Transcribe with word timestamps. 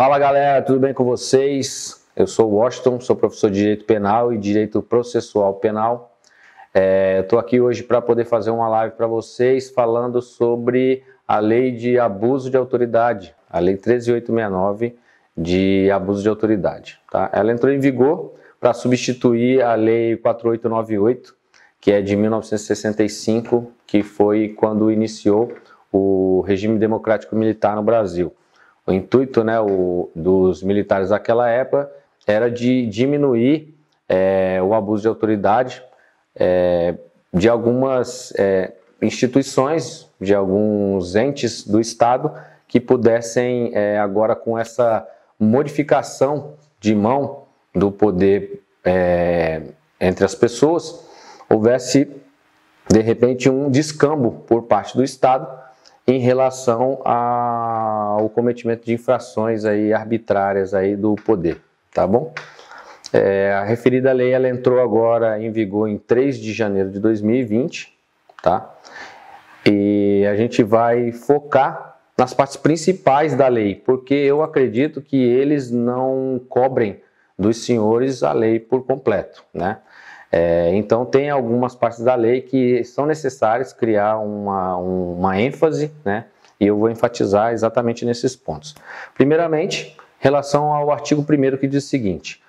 Fala 0.00 0.18
galera, 0.18 0.62
tudo 0.62 0.80
bem 0.80 0.94
com 0.94 1.04
vocês? 1.04 2.02
Eu 2.16 2.26
sou 2.26 2.50
o 2.50 2.54
Washington, 2.54 2.98
sou 3.02 3.14
professor 3.14 3.50
de 3.50 3.58
Direito 3.58 3.84
Penal 3.84 4.32
e 4.32 4.38
Direito 4.38 4.80
Processual 4.80 5.52
Penal. 5.56 6.16
Estou 7.20 7.38
é, 7.38 7.42
aqui 7.42 7.60
hoje 7.60 7.82
para 7.82 8.00
poder 8.00 8.24
fazer 8.24 8.50
uma 8.50 8.66
live 8.66 8.96
para 8.96 9.06
vocês 9.06 9.68
falando 9.68 10.22
sobre 10.22 11.02
a 11.28 11.38
lei 11.38 11.72
de 11.72 11.98
abuso 11.98 12.48
de 12.48 12.56
autoridade, 12.56 13.34
a 13.46 13.58
lei 13.58 13.76
13869 13.76 14.96
de 15.36 15.90
abuso 15.90 16.22
de 16.22 16.30
autoridade. 16.30 16.98
Tá? 17.10 17.28
Ela 17.30 17.52
entrou 17.52 17.70
em 17.70 17.78
vigor 17.78 18.32
para 18.58 18.72
substituir 18.72 19.60
a 19.60 19.74
lei 19.74 20.16
4898, 20.16 21.36
que 21.78 21.92
é 21.92 22.00
de 22.00 22.16
1965, 22.16 23.70
que 23.86 24.02
foi 24.02 24.48
quando 24.48 24.90
iniciou 24.90 25.52
o 25.92 26.40
regime 26.40 26.78
democrático 26.78 27.36
militar 27.36 27.76
no 27.76 27.82
Brasil. 27.82 28.34
O 28.90 28.92
intuito 28.92 29.44
né, 29.44 29.60
o, 29.60 30.10
dos 30.16 30.64
militares 30.64 31.10
daquela 31.10 31.48
época 31.48 31.88
era 32.26 32.50
de 32.50 32.86
diminuir 32.86 33.72
é, 34.08 34.60
o 34.60 34.74
abuso 34.74 35.02
de 35.02 35.08
autoridade 35.08 35.80
é, 36.34 36.96
de 37.32 37.48
algumas 37.48 38.32
é, 38.36 38.72
instituições, 39.00 40.10
de 40.20 40.34
alguns 40.34 41.14
entes 41.14 41.64
do 41.64 41.80
Estado 41.80 42.32
que 42.66 42.80
pudessem, 42.80 43.70
é, 43.74 43.96
agora 43.96 44.34
com 44.34 44.58
essa 44.58 45.06
modificação 45.38 46.54
de 46.80 46.92
mão 46.92 47.44
do 47.72 47.92
poder 47.92 48.60
é, 48.84 49.62
entre 50.00 50.24
as 50.24 50.34
pessoas, 50.34 51.08
houvesse 51.48 52.10
de 52.88 53.00
repente 53.00 53.48
um 53.48 53.70
descambo 53.70 54.42
por 54.48 54.64
parte 54.64 54.96
do 54.96 55.04
Estado 55.04 55.59
em 56.06 56.18
relação 56.18 57.00
ao 57.04 58.28
cometimento 58.30 58.84
de 58.84 58.94
infrações 58.94 59.64
aí 59.64 59.92
arbitrárias 59.92 60.74
aí 60.74 60.96
do 60.96 61.14
poder, 61.14 61.60
tá 61.92 62.06
bom? 62.06 62.32
É, 63.12 63.52
a 63.52 63.64
referida 63.64 64.12
lei 64.12 64.32
ela 64.32 64.48
entrou 64.48 64.80
agora 64.80 65.40
em 65.40 65.50
vigor 65.50 65.88
em 65.88 65.98
3 65.98 66.38
de 66.38 66.52
janeiro 66.52 66.90
de 66.90 67.00
2020, 67.00 67.92
tá? 68.42 68.72
E 69.66 70.24
a 70.30 70.36
gente 70.36 70.62
vai 70.62 71.12
focar 71.12 71.98
nas 72.16 72.32
partes 72.32 72.56
principais 72.56 73.34
da 73.34 73.48
lei, 73.48 73.74
porque 73.74 74.14
eu 74.14 74.42
acredito 74.42 75.00
que 75.00 75.16
eles 75.16 75.70
não 75.70 76.40
cobrem 76.48 77.00
dos 77.38 77.64
senhores 77.64 78.22
a 78.22 78.32
lei 78.32 78.60
por 78.60 78.84
completo, 78.84 79.42
né? 79.52 79.78
É, 80.32 80.70
então, 80.74 81.04
tem 81.04 81.28
algumas 81.28 81.74
partes 81.74 82.00
da 82.00 82.14
lei 82.14 82.40
que 82.40 82.84
são 82.84 83.04
necessárias 83.04 83.72
criar 83.72 84.18
uma, 84.18 84.76
uma 84.76 85.40
ênfase, 85.40 85.90
né? 86.04 86.26
E 86.60 86.66
eu 86.66 86.76
vou 86.76 86.90
enfatizar 86.90 87.52
exatamente 87.52 88.04
nesses 88.04 88.36
pontos. 88.36 88.74
Primeiramente, 89.14 89.96
relação 90.18 90.72
ao 90.72 90.92
artigo 90.92 91.22
1 91.22 91.56
que 91.56 91.66
diz 91.66 91.84
o 91.84 91.88
seguinte: 91.88 92.40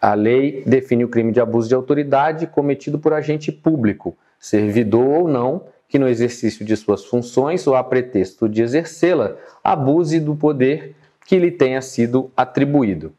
a 0.00 0.14
lei 0.14 0.62
define 0.66 1.04
o 1.04 1.08
crime 1.08 1.32
de 1.32 1.40
abuso 1.40 1.68
de 1.68 1.74
autoridade 1.74 2.46
cometido 2.46 2.98
por 2.98 3.12
agente 3.12 3.52
público, 3.52 4.16
servidor 4.40 5.06
ou 5.06 5.28
não, 5.28 5.64
que 5.88 5.98
no 5.98 6.08
exercício 6.08 6.64
de 6.64 6.76
suas 6.76 7.04
funções 7.04 7.66
ou 7.66 7.76
a 7.76 7.84
pretexto 7.84 8.48
de 8.48 8.62
exercê-la, 8.62 9.36
abuse 9.62 10.18
do 10.18 10.34
poder 10.34 10.96
que 11.26 11.38
lhe 11.38 11.50
tenha 11.50 11.80
sido 11.82 12.30
atribuído. 12.36 13.12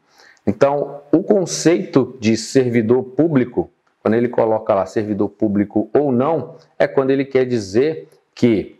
Então, 0.46 1.02
o 1.12 1.22
conceito 1.22 2.16
de 2.18 2.36
servidor 2.36 3.02
público 3.02 3.70
quando 4.02 4.14
ele 4.14 4.28
coloca 4.28 4.74
lá 4.74 4.86
servidor 4.86 5.28
público 5.28 5.88
ou 5.92 6.10
não, 6.10 6.56
é 6.78 6.86
quando 6.86 7.10
ele 7.10 7.24
quer 7.24 7.44
dizer 7.44 8.08
que, 8.34 8.78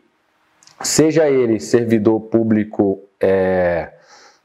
seja 0.82 1.28
ele 1.28 1.60
servidor 1.60 2.20
público 2.20 3.02
é, 3.20 3.92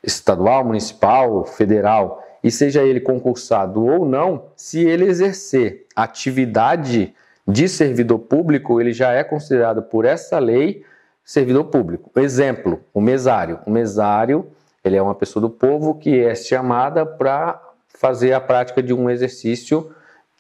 estadual, 0.04 0.66
municipal, 0.66 1.46
federal, 1.46 2.24
e 2.44 2.52
seja 2.52 2.84
ele 2.84 3.00
concursado 3.00 3.84
ou 3.86 4.06
não, 4.06 4.46
se 4.56 4.84
ele 4.86 5.06
exercer 5.06 5.86
atividade 5.96 7.16
de 7.48 7.68
servidor 7.70 8.20
público, 8.20 8.80
ele 8.80 8.92
já 8.92 9.14
é 9.14 9.24
considerado 9.24 9.82
por 9.82 10.06
essa 10.06 10.38
lei 10.38 10.84
servidor 11.24 11.66
público. 11.66 12.12
Exemplo, 12.20 12.82
o 12.94 13.02
mesário. 13.02 13.60
O 13.66 13.72
mesário, 13.72 14.48
ele 14.84 14.96
é 14.96 15.02
uma 15.02 15.16
pessoa 15.16 15.42
do 15.42 15.50
povo 15.50 15.96
que 15.96 16.20
é 16.20 16.36
chamada 16.36 17.06
para 17.06 17.60
fazer 17.88 18.34
a 18.34 18.42
prática 18.42 18.84
de 18.84 18.94
um 18.94 19.10
exercício 19.10 19.95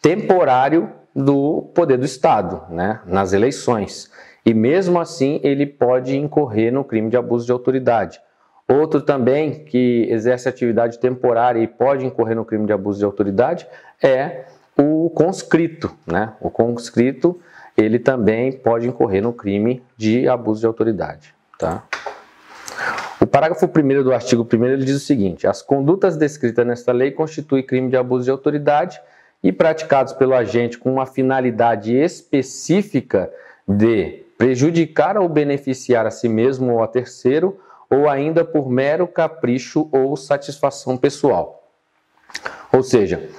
temporário 0.05 0.91
do 1.15 1.63
poder 1.73 1.97
do 1.97 2.05
Estado, 2.05 2.61
né, 2.69 2.99
nas 3.07 3.33
eleições. 3.33 4.11
E 4.45 4.53
mesmo 4.53 4.99
assim, 4.99 5.39
ele 5.43 5.65
pode 5.65 6.15
incorrer 6.15 6.71
no 6.71 6.83
crime 6.83 7.09
de 7.09 7.17
abuso 7.17 7.43
de 7.43 7.51
autoridade. 7.51 8.21
Outro 8.67 9.01
também 9.01 9.65
que 9.65 10.05
exerce 10.11 10.47
atividade 10.47 10.99
temporária 10.99 11.59
e 11.59 11.65
pode 11.65 12.05
incorrer 12.05 12.35
no 12.35 12.45
crime 12.45 12.67
de 12.67 12.73
abuso 12.73 12.99
de 12.99 13.05
autoridade 13.05 13.65
é 13.99 14.45
o 14.77 15.09
conscrito, 15.09 15.91
né? 16.05 16.33
O 16.39 16.51
conscrito, 16.51 17.39
ele 17.75 17.97
também 17.97 18.51
pode 18.51 18.87
incorrer 18.87 19.23
no 19.23 19.33
crime 19.33 19.81
de 19.97 20.27
abuso 20.27 20.59
de 20.59 20.67
autoridade, 20.67 21.33
tá? 21.57 21.83
O 23.19 23.25
parágrafo 23.25 23.65
1 23.65 24.03
do 24.03 24.13
artigo 24.13 24.47
1 24.53 24.65
ele 24.65 24.85
diz 24.85 24.97
o 24.97 24.99
seguinte: 24.99 25.47
as 25.47 25.63
condutas 25.63 26.15
descritas 26.15 26.63
nesta 26.63 26.91
lei 26.91 27.09
constituem 27.09 27.63
crime 27.63 27.89
de 27.89 27.97
abuso 27.97 28.25
de 28.25 28.29
autoridade 28.29 29.01
e 29.45 29.51
praticados 29.51 30.11
pelo 30.11 30.33
agente 30.33 30.75
com 30.75 30.91
uma 30.91 31.05
finalidade 31.05 31.95
específica 31.95 33.31
de 33.67 34.23
prejudicar 34.39 35.19
ou 35.19 35.29
beneficiar 35.29 36.07
a 36.07 36.09
si 36.09 36.27
mesmo 36.27 36.73
ou 36.73 36.83
a 36.83 36.87
terceiro, 36.87 37.59
ou 37.87 38.09
ainda 38.09 38.43
por 38.43 38.67
mero 38.67 39.07
capricho 39.07 39.87
ou 39.91 40.17
satisfação 40.17 40.97
pessoal. 40.97 41.63
Ou 42.73 42.81
seja, 42.81 43.29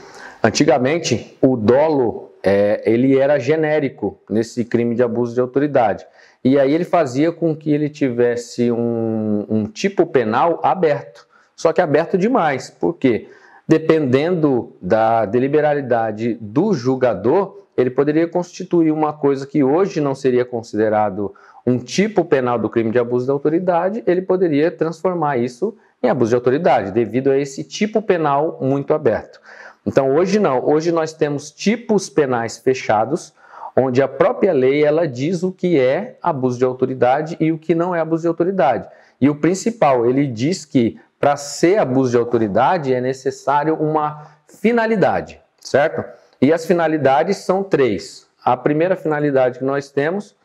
antigamente 0.41 1.37
o 1.43 1.57
dolo 1.57 2.31
é, 2.41 2.85
ele 2.87 3.19
era 3.19 3.37
genérico 3.41 4.17
nesse 4.31 4.65
crime 4.65 4.95
de 4.95 5.03
abuso 5.03 5.35
de 5.35 5.41
autoridade. 5.41 6.07
E 6.45 6.57
aí 6.57 6.73
ele 6.73 6.85
fazia 6.85 7.33
com 7.33 7.53
que 7.57 7.73
ele 7.73 7.89
tivesse 7.89 8.71
um, 8.71 9.45
um 9.49 9.65
tipo 9.65 10.07
penal 10.07 10.61
aberto. 10.63 11.27
Só 11.57 11.73
que 11.73 11.81
aberto 11.81 12.17
demais. 12.17 12.71
Por 12.71 12.95
quê? 12.95 13.29
Dependendo 13.67 14.77
da 14.81 15.25
deliberalidade 15.25 16.39
do 16.41 16.73
julgador, 16.73 17.65
ele 17.77 17.91
poderia 17.91 18.27
constituir 18.27 18.91
uma 18.91 19.13
coisa 19.13 19.47
que 19.47 19.63
hoje 19.63 20.01
não 20.01 20.15
seria 20.15 20.45
considerado 20.45 21.35
um 21.67 21.79
tipo 21.79 22.25
penal 22.25 22.59
do 22.59 22.71
crime 22.71 22.93
de 22.93 22.99
abuso 22.99 23.27
de 23.27 23.33
autoridade, 23.33 24.03
ele 24.07 24.23
poderia 24.23 24.71
transformar 24.71 25.37
isso 25.37 25.77
em 26.03 26.09
abuso 26.09 26.31
de 26.31 26.35
autoridade, 26.37 26.93
devido 26.93 27.31
a 27.31 27.39
esse 27.39 27.65
tipo 27.65 28.01
penal 28.01 28.59
muito 28.63 28.95
aberto. 28.95 29.41
Então, 29.85 30.15
hoje 30.15 30.39
não. 30.39 30.65
Hoje 30.65 30.93
nós 30.93 31.13
temos 31.13 31.51
tipos 31.51 32.09
penais 32.09 32.59
fechados, 32.59 33.33
onde 33.77 34.01
a 34.01 34.09
própria 34.09 34.53
lei 34.53 34.85
ela 34.85 35.07
diz 35.07 35.43
o 35.43 35.53
que 35.53 35.79
é 35.79 36.17
abuso 36.23 36.59
de 36.59 36.65
autoridade 36.65 37.37
e 37.41 37.51
o 37.51 37.59
que 37.59 37.75
não 37.75 37.95
é 37.95 38.01
abuso 38.01 38.23
de 38.23 38.29
autoridade. 38.29 38.89
E 39.21 39.29
o 39.29 39.35
principal, 39.35 40.07
ele 40.07 40.27
diz 40.27 40.65
que 40.65 40.99
para 41.19 41.37
ser 41.37 41.79
abuso 41.79 42.11
de 42.11 42.17
autoridade 42.17 42.93
é 42.93 43.01
necessário 43.01 43.75
uma 43.75 44.31
finalidade, 44.49 45.41
certo? 45.61 46.05
E 46.41 46.53
as 46.53 46.67
finalidades 46.67 47.39
são 47.39 47.63
três. 47.63 48.27
A 48.45 48.57
primeira 48.57 48.97
finalidade 48.97 49.59
que 49.59 49.65
nós 49.65 49.91
temos 49.91 50.37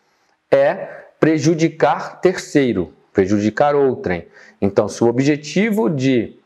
é 0.50 0.76
prejudicar 1.20 2.20
terceiro, 2.22 2.94
prejudicar 3.14 3.76
outrem. 3.76 4.28
Então, 4.60 4.88
se 4.88 5.04
o 5.04 5.08
objetivo 5.08 5.90
de, 5.90 6.40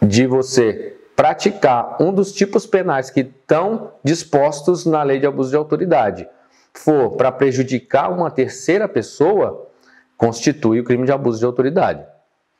de 0.00 0.26
você 0.26 0.96
praticar 1.14 1.96
um 2.00 2.12
dos 2.12 2.32
tipos 2.32 2.66
penais 2.66 3.10
que 3.10 3.20
estão 3.20 3.92
dispostos 4.02 4.86
na 4.86 5.02
lei 5.02 5.18
de 5.18 5.26
abuso 5.26 5.50
de 5.50 5.56
autoridade 5.56 6.26
for 6.72 7.10
para 7.16 7.30
prejudicar 7.30 8.10
uma 8.10 8.30
terceira 8.30 8.88
pessoa, 8.88 9.68
constitui 10.16 10.80
o 10.80 10.84
crime 10.84 11.04
de 11.04 11.12
abuso 11.12 11.38
de 11.38 11.44
autoridade 11.44 12.11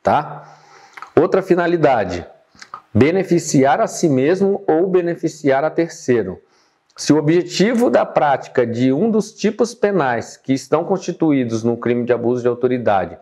tá? 0.03 0.59
Outra 1.15 1.43
finalidade: 1.43 2.27
beneficiar 2.93 3.81
a 3.81 3.87
si 3.87 4.09
mesmo 4.09 4.63
ou 4.67 4.89
beneficiar 4.89 5.65
a 5.65 5.71
terceiro. 5.71 6.41
Se 6.97 7.13
o 7.13 7.17
objetivo 7.17 7.89
da 7.89 8.05
prática 8.05 8.67
de 8.67 8.93
um 8.93 9.11
dos 9.11 9.33
tipos 9.33 9.75
penais 9.75 10.37
que 10.37 10.53
estão 10.53 10.85
constituídos 10.85 11.63
no 11.63 11.77
crime 11.77 12.05
de 12.05 12.13
abuso 12.13 12.43
de 12.43 12.49
autoridade 12.49 13.17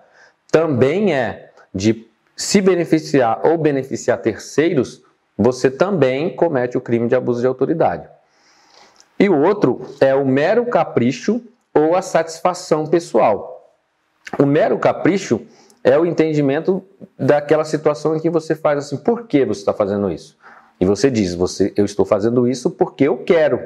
também 0.50 1.14
é 1.14 1.50
de 1.72 2.08
se 2.34 2.60
beneficiar 2.60 3.40
ou 3.44 3.56
beneficiar 3.56 4.18
terceiros, 4.18 5.02
você 5.38 5.70
também 5.70 6.34
comete 6.34 6.76
o 6.76 6.80
crime 6.80 7.06
de 7.06 7.14
abuso 7.14 7.40
de 7.40 7.46
autoridade. 7.46 8.08
E 9.18 9.28
o 9.28 9.38
outro 9.38 9.82
é 10.00 10.14
o 10.14 10.26
mero 10.26 10.66
capricho 10.66 11.40
ou 11.72 11.94
a 11.94 12.02
satisfação 12.02 12.86
pessoal. 12.86 13.76
O 14.38 14.46
mero 14.46 14.78
capricho 14.78 15.46
é 15.82 15.98
o 15.98 16.04
entendimento 16.06 16.82
daquela 17.18 17.64
situação 17.64 18.14
em 18.14 18.20
que 18.20 18.30
você 18.30 18.54
faz 18.54 18.78
assim, 18.78 18.96
por 18.96 19.26
que 19.26 19.44
você 19.44 19.60
está 19.60 19.72
fazendo 19.72 20.10
isso? 20.10 20.36
E 20.80 20.84
você 20.84 21.10
diz, 21.10 21.34
você, 21.34 21.72
eu 21.76 21.84
estou 21.84 22.04
fazendo 22.06 22.48
isso 22.48 22.70
porque 22.70 23.04
eu 23.04 23.18
quero. 23.18 23.60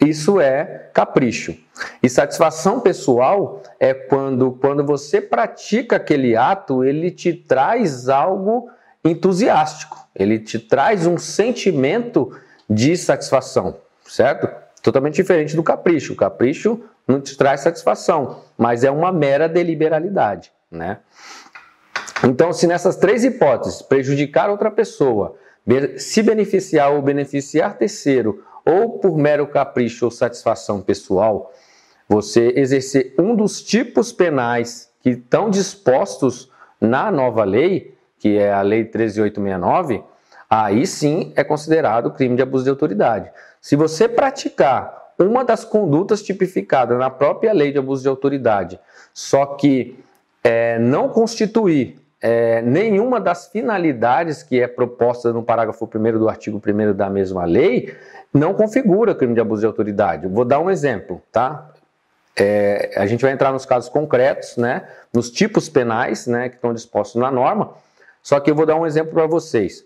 isso 0.00 0.40
é 0.40 0.90
capricho. 0.92 1.56
E 2.02 2.08
satisfação 2.08 2.80
pessoal 2.80 3.62
é 3.80 3.94
quando, 3.94 4.52
quando 4.52 4.84
você 4.84 5.20
pratica 5.20 5.96
aquele 5.96 6.36
ato, 6.36 6.84
ele 6.84 7.10
te 7.10 7.32
traz 7.32 8.08
algo 8.08 8.68
entusiástico, 9.04 9.98
ele 10.14 10.38
te 10.38 10.58
traz 10.58 11.06
um 11.06 11.18
sentimento 11.18 12.36
de 12.68 12.96
satisfação, 12.96 13.76
certo? 14.06 14.48
Totalmente 14.82 15.16
diferente 15.16 15.56
do 15.56 15.62
capricho. 15.62 16.12
O 16.12 16.16
capricho 16.16 16.80
não 17.06 17.20
te 17.20 17.36
traz 17.36 17.60
satisfação, 17.60 18.40
mas 18.56 18.84
é 18.84 18.90
uma 18.90 19.12
mera 19.12 19.48
deliberalidade, 19.48 20.52
né? 20.70 20.98
Então, 22.24 22.52
se 22.52 22.66
nessas 22.66 22.96
três 22.96 23.24
hipóteses, 23.24 23.82
prejudicar 23.82 24.48
outra 24.50 24.70
pessoa, 24.70 25.36
se 25.98 26.22
beneficiar 26.22 26.92
ou 26.92 27.02
beneficiar 27.02 27.76
terceiro, 27.76 28.44
ou 28.64 28.98
por 28.98 29.16
mero 29.16 29.46
capricho 29.46 30.06
ou 30.06 30.10
satisfação 30.10 30.80
pessoal, 30.80 31.52
você 32.08 32.52
exercer 32.56 33.14
um 33.18 33.34
dos 33.34 33.62
tipos 33.62 34.12
penais 34.12 34.90
que 35.02 35.10
estão 35.10 35.50
dispostos 35.50 36.50
na 36.80 37.10
nova 37.10 37.44
lei, 37.44 37.94
que 38.18 38.38
é 38.38 38.52
a 38.52 38.62
Lei 38.62 38.84
13869, 38.84 40.02
aí 40.48 40.86
sim 40.86 41.32
é 41.36 41.44
considerado 41.44 42.10
crime 42.10 42.36
de 42.36 42.42
abuso 42.42 42.64
de 42.64 42.70
autoridade. 42.70 43.30
Se 43.60 43.76
você 43.76 44.08
praticar 44.08 45.12
uma 45.18 45.44
das 45.44 45.64
condutas 45.64 46.22
tipificadas 46.22 46.98
na 46.98 47.10
própria 47.10 47.52
Lei 47.52 47.70
de 47.70 47.78
Abuso 47.78 48.02
de 48.02 48.08
Autoridade, 48.08 48.80
só 49.12 49.46
que 49.46 50.03
é, 50.44 50.78
não 50.78 51.08
constituir 51.08 51.98
é, 52.20 52.62
nenhuma 52.62 53.18
das 53.18 53.48
finalidades 53.48 54.42
que 54.42 54.60
é 54.60 54.68
proposta 54.68 55.32
no 55.32 55.42
parágrafo 55.42 55.88
1 55.92 56.18
do 56.18 56.28
artigo 56.28 56.62
1 56.64 56.94
da 56.94 57.10
mesma 57.10 57.44
lei, 57.44 57.96
não 58.32 58.54
configura 58.54 59.14
crime 59.14 59.34
de 59.34 59.40
abuso 59.40 59.60
de 59.60 59.66
autoridade. 59.66 60.26
Vou 60.26 60.44
dar 60.44 60.60
um 60.60 60.70
exemplo, 60.70 61.22
tá? 61.32 61.70
É, 62.36 62.92
a 62.96 63.06
gente 63.06 63.22
vai 63.22 63.32
entrar 63.32 63.52
nos 63.52 63.64
casos 63.64 63.88
concretos, 63.88 64.56
né? 64.56 64.88
Nos 65.12 65.30
tipos 65.30 65.68
penais, 65.68 66.26
né? 66.26 66.48
Que 66.48 66.56
estão 66.56 66.74
dispostos 66.74 67.20
na 67.20 67.30
norma. 67.30 67.72
Só 68.22 68.40
que 68.40 68.50
eu 68.50 68.54
vou 68.54 68.66
dar 68.66 68.76
um 68.76 68.86
exemplo 68.86 69.12
para 69.12 69.26
vocês. 69.26 69.84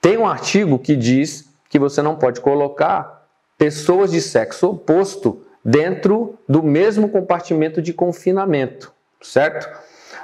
Tem 0.00 0.18
um 0.18 0.26
artigo 0.26 0.78
que 0.78 0.96
diz 0.96 1.48
que 1.70 1.78
você 1.78 2.02
não 2.02 2.16
pode 2.16 2.40
colocar 2.40 3.24
pessoas 3.56 4.10
de 4.10 4.20
sexo 4.20 4.70
oposto 4.70 5.46
dentro 5.64 6.36
do 6.48 6.62
mesmo 6.62 7.08
compartimento 7.08 7.80
de 7.80 7.92
confinamento, 7.92 8.92
certo? 9.22 9.68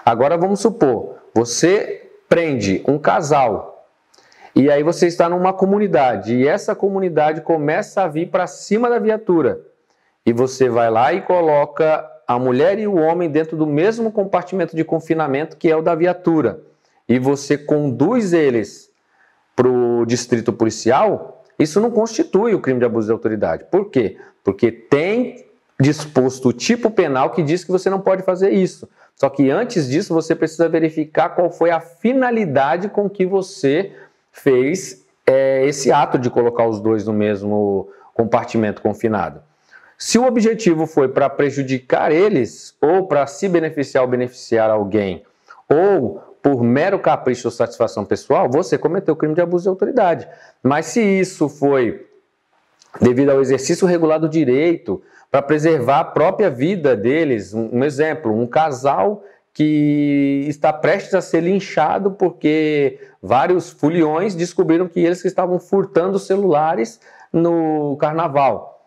Agora 0.05 0.37
vamos 0.37 0.61
supor, 0.61 1.17
você 1.35 2.11
prende 2.29 2.83
um 2.87 2.99
casal 2.99 3.87
e 4.55 4.71
aí 4.71 4.83
você 4.83 5.07
está 5.07 5.29
numa 5.29 5.53
comunidade 5.53 6.35
e 6.35 6.47
essa 6.47 6.75
comunidade 6.75 7.41
começa 7.41 8.03
a 8.03 8.09
vir 8.09 8.31
para 8.31 8.47
cima 8.47 8.89
da 8.89 8.99
viatura 8.99 9.61
e 10.27 10.33
você 10.33 10.69
vai 10.69 10.91
lá 10.91 11.13
e 11.13 11.23
coloca 11.23 12.07
a 12.27 12.39
mulher 12.39 12.79
e 12.79 12.87
o 12.87 12.97
homem 12.97 13.31
dentro 13.31 13.57
do 13.57 13.67
mesmo 13.67 14.13
compartimento 14.13 14.77
de 14.77 14.85
confinamento 14.85 15.57
que 15.57 15.71
é 15.71 15.77
o 15.77 15.83
da 15.83 15.95
viatura 15.95 16.61
e 17.09 17.19
você 17.19 17.57
conduz 17.57 18.33
eles 18.33 18.89
para 19.57 19.69
o 19.69 20.05
distrito 20.07 20.53
policial, 20.53 21.43
isso 21.59 21.81
não 21.81 21.91
constitui 21.91 22.55
o 22.55 22.61
crime 22.61 22.79
de 22.79 22.85
abuso 22.85 23.09
de 23.09 23.13
autoridade. 23.13 23.65
Por 23.65 23.91
quê? 23.91 24.17
Porque 24.45 24.71
tem 24.71 25.48
disposto 25.81 26.49
o 26.49 26.53
tipo 26.53 26.91
penal 26.91 27.31
que 27.31 27.43
diz 27.43 27.65
que 27.65 27.71
você 27.71 27.89
não 27.89 28.01
pode 28.01 28.23
fazer 28.23 28.51
isso. 28.51 28.89
Só 29.15 29.29
que 29.29 29.51
antes 29.51 29.89
disso, 29.89 30.15
você 30.15 30.35
precisa 30.35 30.69
verificar 30.69 31.31
qual 31.31 31.51
foi 31.51 31.71
a 31.71 31.81
finalidade 31.81 32.89
com 32.89 33.09
que 33.09 33.27
você 33.27 33.93
fez 34.31 35.05
é, 35.27 35.67
esse 35.67 35.91
ato 35.93 36.19
de 36.19 36.31
colocar 36.31 36.67
os 36.67 36.81
dois 36.81 37.05
no 37.07 37.13
mesmo 37.13 37.89
compartimento 38.15 38.81
confinado. 38.81 39.43
Se 39.97 40.19
o 40.19 40.25
objetivo 40.25 40.87
foi 40.87 41.09
para 41.09 41.29
prejudicar 41.29 42.13
eles, 42.13 42.77
ou 42.81 43.07
para 43.09 43.27
se 43.27 43.49
beneficiar 43.49 44.05
ou 44.05 44.09
beneficiar 44.09 44.71
alguém, 44.71 45.25
ou 45.69 46.23
por 46.41 46.63
mero 46.63 46.99
capricho 47.01 47.49
ou 47.49 47.53
satisfação 47.53 48.05
pessoal, 48.05 48.49
você 48.49 48.79
cometeu 48.79 49.17
crime 49.17 49.35
de 49.35 49.41
abuso 49.41 49.65
de 49.65 49.69
autoridade. 49.69 50.29
Mas 50.63 50.87
se 50.87 51.01
isso 51.01 51.49
foi 51.49 52.07
devido 53.01 53.31
ao 53.31 53.41
exercício 53.41 53.87
regular 53.87 54.19
do 54.19 54.29
direito, 54.29 55.03
para 55.31 55.43
preservar 55.43 56.01
a 56.01 56.05
própria 56.05 56.51
vida 56.51 56.97
deles. 56.97 57.53
Um, 57.53 57.85
exemplo, 57.85 58.35
um 58.35 58.47
casal 58.47 59.23
que 59.53 60.45
está 60.49 60.73
prestes 60.73 61.15
a 61.15 61.21
ser 61.21 61.41
linchado 61.41 62.13
porque 62.13 63.01
vários 63.23 63.71
foliões 63.71 64.35
descobriram 64.35 64.89
que 64.89 65.01
eles 65.01 65.25
estavam 65.25 65.59
furtando 65.59 66.19
celulares 66.19 67.01
no 67.33 67.97
carnaval. 67.97 68.87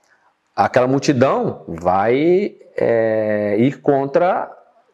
Aquela 0.55 0.87
multidão 0.87 1.63
vai 1.67 2.55
é, 2.75 3.55
ir 3.59 3.81
contra, 3.81 4.51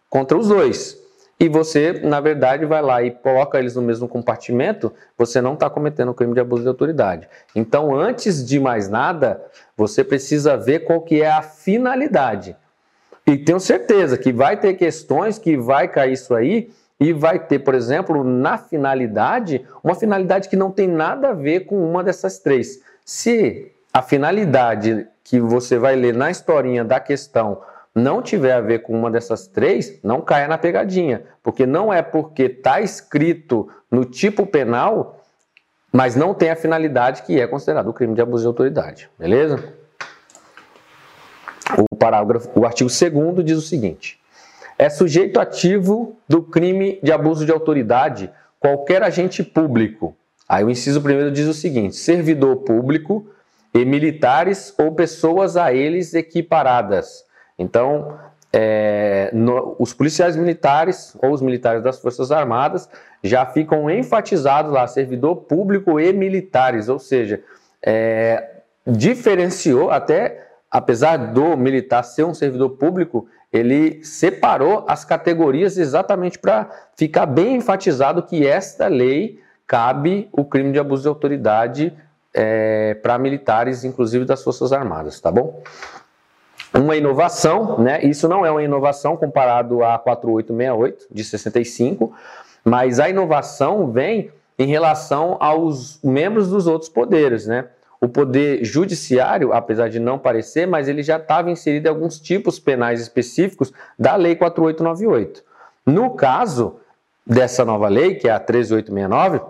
contra 0.10 0.38
os 0.38 0.48
dois 0.48 0.97
e 1.40 1.48
você, 1.48 1.94
na 1.94 2.20
verdade, 2.20 2.66
vai 2.66 2.82
lá 2.82 3.04
e 3.04 3.12
coloca 3.12 3.60
eles 3.60 3.76
no 3.76 3.82
mesmo 3.82 4.08
compartimento, 4.08 4.92
você 5.16 5.40
não 5.40 5.54
está 5.54 5.70
cometendo 5.70 6.14
crime 6.14 6.34
de 6.34 6.40
abuso 6.40 6.64
de 6.64 6.68
autoridade. 6.68 7.30
Então, 7.56 7.96
antes 7.96 8.44
de 8.44 8.60
mais 8.60 8.90
nada, 8.90 9.44
você 9.76 10.04
precisa 10.04 10.58
ver 10.58 10.80
qual 10.80 11.02
que 11.02 11.22
é 11.22 11.30
a 11.30 11.44
finalidade. 11.44 12.56
E 13.26 13.38
tenho 13.38 13.60
certeza 13.60 14.18
que 14.18 14.34
vai 14.34 14.58
ter 14.58 14.74
questões 14.74 15.38
que 15.38 15.56
vai 15.56 15.88
cair 15.88 16.14
isso 16.14 16.34
aí 16.34 16.72
e 17.00 17.14
vai 17.14 17.38
ter, 17.38 17.60
por 17.60 17.76
exemplo, 17.76 18.24
na 18.24 18.58
finalidade, 18.58 19.64
uma 19.84 19.94
finalidade 19.94 20.50
que 20.50 20.56
não 20.56 20.72
tem 20.72 20.88
nada 20.88 21.30
a 21.30 21.34
ver 21.34 21.66
com 21.66 21.78
uma 21.88 22.04
dessas 22.04 22.40
três. 22.40 22.82
Se 23.06 23.72
a 23.94 24.02
finalidade 24.02 25.08
que 25.24 25.40
você 25.40 25.78
vai 25.78 25.96
ler 25.96 26.16
na 26.16 26.32
historinha 26.32 26.84
da 26.84 27.00
questão 27.00 27.62
não 27.98 28.22
tiver 28.22 28.54
a 28.54 28.62
ver 28.62 28.84
com 28.84 28.94
uma 28.94 29.10
dessas 29.10 29.48
três, 29.48 30.00
não 30.04 30.22
caia 30.22 30.48
na 30.48 30.58
pegadinha, 30.58 31.24
porque 31.42 31.66
não 31.66 31.92
é 31.92 32.04
porque 32.04 32.44
está 32.44 32.80
escrito 32.80 33.68
no 33.90 34.06
tipo 34.06 34.46
penal, 34.46 35.20
mas 35.92 36.16
não 36.16 36.34
tem 36.34 36.52
a 36.52 36.56
finalidade 36.56 37.24
que 37.24 37.42
é 37.42 37.48
considerado 37.48 37.88
o 37.88 37.94
crime 37.94 38.14
de 38.14 38.22
abuso 38.22 38.44
de 38.44 38.48
autoridade, 38.48 39.10
beleza? 39.18 39.74
O 41.92 41.96
parágrafo, 41.96 42.50
o 42.56 42.66
artigo 42.66 42.90
2 42.90 43.44
diz 43.44 43.58
o 43.58 43.62
seguinte: 43.62 44.20
é 44.78 44.90
sujeito 44.90 45.40
ativo 45.40 46.16
do 46.30 46.44
crime 46.44 47.00
de 47.02 47.12
abuso 47.12 47.46
de 47.46 47.52
autoridade 47.52 48.32
qualquer 48.60 49.02
agente 49.02 49.44
público. 49.44 50.16
Aí 50.48 50.64
o 50.64 50.70
inciso 50.70 51.02
primeiro 51.02 51.32
diz 51.32 51.48
o 51.48 51.54
seguinte: 51.54 51.96
servidor 51.96 52.58
público 52.58 53.28
e 53.74 53.84
militares 53.84 54.74
ou 54.78 54.92
pessoas 54.94 55.58
a 55.58 55.74
eles 55.74 56.14
equiparadas 56.14 57.27
então, 57.58 58.18
é, 58.52 59.30
no, 59.34 59.76
os 59.80 59.94
policiais 59.94 60.36
militares 60.36 61.18
ou 61.22 61.32
os 61.32 61.42
militares 61.42 61.84
das 61.84 62.00
Forças 62.00 62.32
Armadas 62.32 62.90
já 63.24 63.46
ficam 63.46 63.90
enfatizados 63.90 64.72
lá, 64.72 64.88
servidor 64.88 65.36
público 65.38 66.00
e 66.00 66.14
militares, 66.14 66.88
ou 66.88 67.00
seja, 67.00 67.42
é, 67.84 68.62
diferenciou 68.86 69.92
até, 69.92 70.48
apesar 70.72 71.18
do 71.18 71.58
militar 71.58 72.04
ser 72.04 72.24
um 72.24 72.34
servidor 72.34 72.72
público, 72.72 73.28
ele 73.52 74.04
separou 74.04 74.86
as 74.88 75.04
categorias 75.04 75.78
exatamente 75.78 76.38
para 76.38 76.70
ficar 76.96 77.26
bem 77.26 77.56
enfatizado 77.56 78.24
que 78.24 78.46
esta 78.46 78.88
lei 78.88 79.40
cabe 79.66 80.30
o 80.32 80.46
crime 80.46 80.72
de 80.72 80.80
abuso 80.80 81.04
de 81.04 81.08
autoridade 81.10 81.94
é, 82.34 82.94
para 82.96 83.18
militares, 83.18 83.84
inclusive 83.84 84.26
das 84.26 84.44
Forças 84.44 84.72
Armadas, 84.72 85.20
tá 85.20 85.32
bom? 85.32 85.62
Uma 86.78 86.96
inovação, 86.96 87.78
né? 87.80 88.04
Isso 88.04 88.28
não 88.28 88.46
é 88.46 88.52
uma 88.52 88.64
inovação 88.64 89.18
comparado 89.18 89.84
à 89.84 89.98
4868 89.98 91.08
de 91.12 91.24
65, 91.24 92.14
mas 92.64 93.00
a 93.00 93.10
inovação 93.10 93.92
vem 93.92 94.32
em 94.60 94.68
relação 94.68 95.38
aos 95.40 96.00
membros 96.04 96.50
dos 96.50 96.68
outros 96.68 96.90
poderes, 96.90 97.46
né? 97.46 97.66
O 98.00 98.08
poder 98.08 98.64
judiciário, 98.64 99.54
apesar 99.54 99.90
de 99.90 100.00
não 100.00 100.20
parecer, 100.20 100.68
mas 100.68 100.88
ele 100.88 101.02
já 101.02 101.18
estava 101.18 101.50
inserido 101.50 101.88
em 101.88 101.90
alguns 101.90 102.20
tipos 102.20 102.60
penais 102.60 103.02
específicos 103.02 103.74
da 103.98 104.16
Lei 104.16 104.36
4898. 104.36 105.44
No 105.86 106.12
caso 106.12 106.80
dessa 107.26 107.66
nova 107.66 107.88
lei, 107.88 108.16
que 108.16 108.28
é 108.28 108.32
a 108.32 108.40
13869, 108.40 109.42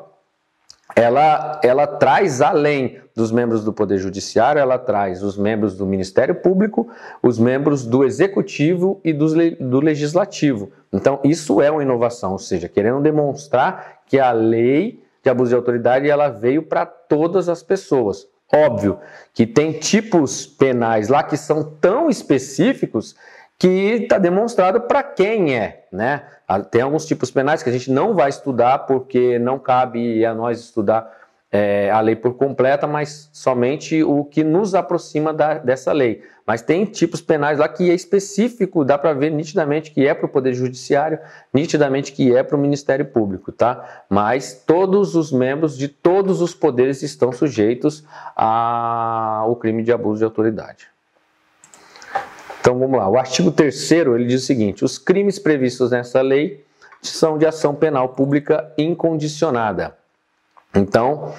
ela, 0.98 1.62
ela 1.64 1.86
traz 1.86 2.42
além 2.42 3.00
dos 3.16 3.32
membros 3.32 3.64
do 3.64 3.72
Poder 3.72 4.00
Judiciário, 4.00 4.60
ela 4.60 4.80
traz 4.80 5.22
os 5.22 5.38
membros 5.38 5.78
do 5.78 5.86
Ministério 5.86 6.34
Público, 6.34 6.90
os 7.22 7.38
membros 7.38 7.86
do 7.86 8.04
Executivo 8.04 9.00
e 9.04 9.14
do, 9.14 9.28
do 9.60 9.80
Legislativo. 9.80 10.72
Então, 10.92 11.20
isso 11.24 11.62
é 11.62 11.70
uma 11.70 11.84
inovação, 11.84 12.32
ou 12.32 12.40
seja, 12.40 12.68
querendo 12.68 13.00
demonstrar 13.00 14.00
que 14.08 14.20
a 14.20 14.32
lei 14.32 15.04
de 15.22 15.30
abuso 15.30 15.50
de 15.50 15.56
autoridade 15.56 16.10
ela 16.10 16.30
veio 16.30 16.64
para 16.64 16.84
todas 16.84 17.48
as 17.48 17.62
pessoas. 17.62 18.28
Óbvio 18.52 18.98
que 19.36 19.46
tem 19.46 19.74
tipos 19.74 20.48
penais 20.48 21.10
lá 21.10 21.22
que 21.22 21.38
são 21.38 21.64
tão 21.64 22.10
específicos 22.10 23.16
que 23.60 23.68
está 23.68 24.18
demonstrado 24.18 24.82
para 24.82 25.02
quem 25.02 25.56
é, 25.56 25.86
né? 25.92 26.24
Tem 26.70 26.82
alguns 26.82 27.06
tipos 27.06 27.32
penais 27.32 27.64
que 27.64 27.70
a 27.70 27.74
gente 27.74 27.92
não 27.92 28.14
vai 28.14 28.30
estudar 28.30 28.80
porque 28.80 29.40
não 29.40 29.58
cabe 29.58 30.24
a 30.26 30.34
nós 30.34 30.60
estudar 30.60 31.12
é, 31.52 31.90
a 31.90 32.00
lei 32.02 32.16
por 32.16 32.36
completa, 32.36 32.86
mas 32.86 33.30
somente 33.34 34.04
o 34.04 34.24
que 34.24 34.44
nos 34.44 34.76
aproxima 34.76 35.34
da, 35.34 35.56
dessa 35.56 35.92
lei. 35.92 36.24
Mas 36.46 36.62
tem 36.62 36.86
tipos 36.86 37.20
penais 37.20 37.60
lá 37.60 37.68
que 37.68 37.90
é 37.90 37.94
específico, 37.94 38.86
dá 38.86 38.98
para 38.98 39.14
ver 39.14 39.32
nitidamente 39.32 39.92
que 39.92 40.08
é 40.08 40.14
para 40.14 40.26
o 40.26 40.30
Poder 40.30 40.54
Judiciário, 40.54 41.20
nitidamente 41.54 42.12
que 42.12 42.36
é 42.36 42.44
para 42.44 42.56
o 42.56 42.60
Ministério 42.60 43.06
Público, 43.06 43.52
tá? 43.52 44.04
Mas 44.10 44.64
todos 44.66 45.16
os 45.16 45.32
membros 45.32 45.78
de 45.78 45.88
todos 45.88 46.42
os 46.42 46.54
poderes 46.54 47.02
estão 47.02 47.32
sujeitos 47.32 48.06
ao 48.36 49.56
crime 49.56 49.84
de 49.84 49.92
abuso 49.92 50.20
de 50.20 50.26
autoridade. 50.26 50.97
Então 52.68 52.78
vamos 52.78 53.00
lá. 53.00 53.08
O 53.08 53.18
artigo 53.18 53.50
3 53.50 53.92
ele 53.92 54.26
diz 54.26 54.44
o 54.44 54.46
seguinte: 54.46 54.84
os 54.84 54.98
crimes 54.98 55.40
previstos 55.40 55.92
nessa 55.92 56.22
lei 56.22 56.66
são 57.02 57.38
de 57.38 57.46
ação 57.46 57.74
penal 57.74 58.10
pública 58.10 58.74
incondicionada. 58.78 59.96
Então, 60.76 61.34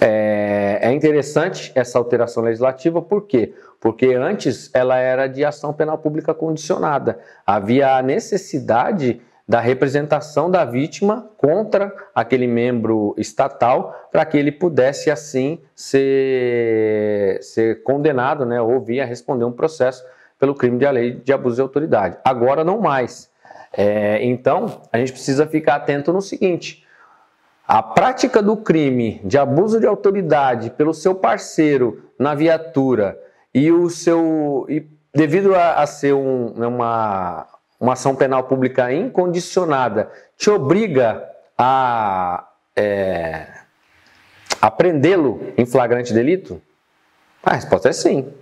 é, 0.00 0.78
é, 0.80 0.90
interessante 0.90 1.70
essa 1.74 1.98
alteração 1.98 2.42
legislativa, 2.42 3.02
por 3.02 3.26
quê? 3.26 3.52
Porque 3.78 4.14
antes 4.14 4.70
ela 4.72 4.96
era 4.96 5.26
de 5.26 5.44
ação 5.44 5.74
penal 5.74 5.98
pública 5.98 6.32
condicionada. 6.32 7.18
Havia 7.46 7.94
a 7.94 8.02
necessidade 8.02 9.20
da 9.46 9.60
representação 9.60 10.50
da 10.50 10.64
vítima 10.64 11.28
contra 11.36 11.94
aquele 12.14 12.46
membro 12.46 13.14
estatal 13.18 14.08
para 14.10 14.24
que 14.24 14.38
ele 14.38 14.50
pudesse 14.50 15.10
assim 15.10 15.60
ser, 15.74 17.42
ser 17.42 17.82
condenado, 17.82 18.46
né, 18.46 18.58
ou 18.58 18.80
vir 18.80 19.02
a 19.02 19.04
responder 19.04 19.44
um 19.44 19.52
processo 19.52 20.02
pelo 20.42 20.56
crime 20.56 20.76
de 20.76 20.90
lei 20.90 21.12
de 21.12 21.32
abuso 21.32 21.54
de 21.54 21.62
autoridade. 21.62 22.18
Agora 22.24 22.64
não 22.64 22.80
mais. 22.80 23.30
É, 23.72 24.18
então 24.24 24.82
a 24.92 24.98
gente 24.98 25.12
precisa 25.12 25.46
ficar 25.46 25.76
atento 25.76 26.12
no 26.12 26.20
seguinte: 26.20 26.84
a 27.64 27.80
prática 27.80 28.42
do 28.42 28.56
crime 28.56 29.20
de 29.22 29.38
abuso 29.38 29.78
de 29.78 29.86
autoridade 29.86 30.70
pelo 30.70 30.92
seu 30.92 31.14
parceiro 31.14 32.10
na 32.18 32.34
viatura 32.34 33.16
e 33.54 33.70
o 33.70 33.88
seu 33.88 34.66
e 34.68 34.84
devido 35.14 35.54
a, 35.54 35.74
a 35.74 35.86
ser 35.86 36.12
um, 36.12 36.52
né, 36.56 36.66
uma, 36.66 37.46
uma 37.78 37.92
ação 37.92 38.16
penal 38.16 38.42
pública 38.42 38.92
incondicionada 38.92 40.10
te 40.36 40.50
obriga 40.50 41.22
a, 41.56 42.48
é, 42.74 43.46
a 44.60 44.68
prendê-lo 44.72 45.52
em 45.56 45.64
flagrante 45.64 46.12
delito? 46.12 46.60
A 47.44 47.54
resposta 47.54 47.90
é 47.90 47.92
sim. 47.92 48.41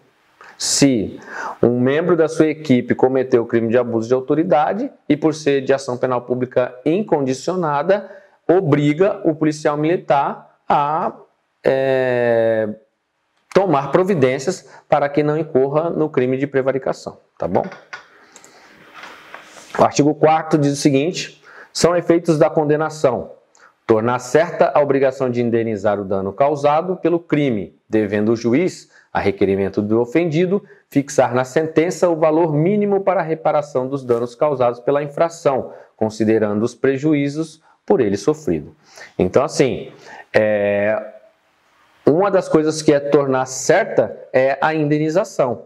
Se 0.61 1.19
um 1.63 1.81
membro 1.81 2.15
da 2.15 2.29
sua 2.29 2.49
equipe 2.49 2.95
cometeu 2.95 3.43
o 3.43 3.47
crime 3.47 3.71
de 3.71 3.79
abuso 3.79 4.07
de 4.07 4.13
autoridade 4.13 4.93
e 5.09 5.17
por 5.17 5.35
ser 5.35 5.63
de 5.63 5.73
ação 5.73 5.97
penal 5.97 6.21
pública 6.21 6.79
incondicionada, 6.85 8.11
obriga 8.47 9.23
o 9.25 9.35
policial 9.35 9.79
militar 9.79 10.59
a 10.69 11.15
é, 11.65 12.69
tomar 13.55 13.91
providências 13.91 14.69
para 14.87 15.09
que 15.09 15.23
não 15.23 15.39
incorra 15.39 15.89
no 15.89 16.11
crime 16.11 16.37
de 16.37 16.47
prevaricação, 16.47 17.17
tá 17.39 17.49
bom? 17.49 17.65
O 19.79 19.83
artigo 19.83 20.15
4 20.15 20.59
diz 20.59 20.75
o 20.75 20.77
seguinte: 20.77 21.43
são 21.73 21.97
efeitos 21.97 22.39
da 22.39 22.51
condenação 22.51 23.31
tornar 23.87 24.19
certa 24.19 24.71
a 24.75 24.81
obrigação 24.81 25.31
de 25.31 25.41
indenizar 25.41 25.99
o 25.99 26.05
dano 26.05 26.35
causado 26.35 26.97
pelo 26.97 27.19
crime, 27.19 27.77
devendo 27.89 28.33
o 28.33 28.37
juiz, 28.37 28.89
a 29.13 29.19
requerimento 29.19 29.83
do 29.83 30.01
ofendido, 30.01 30.63
fixar 30.89 31.35
na 31.35 31.45
sentença 31.45 32.09
o 32.09 32.17
valor 32.17 32.55
mínimo 32.55 33.01
para 33.01 33.21
a 33.21 33.25
reparação 33.25 33.89
dos 33.89 34.05
danos 34.05 34.35
causados 34.35 34.81
pela 34.81 35.03
infração, 35.03 35.73
considerando 35.97 36.63
os 36.63 36.75
prejuízos 36.75 37.61
por 37.85 38.01
ele 38.01 38.17
sofrido. 38.17 38.75
Então, 39.19 39.45
assim, 39.45 39.93
é, 40.33 41.03
uma 42.07 42.31
das 42.31 42.49
coisas 42.49 42.83
que 42.83 42.93
é 42.93 43.01
tornar 43.01 43.47
certa 43.47 44.17
é 44.33 44.57
a 44.61 44.75
indenização. 44.75 45.65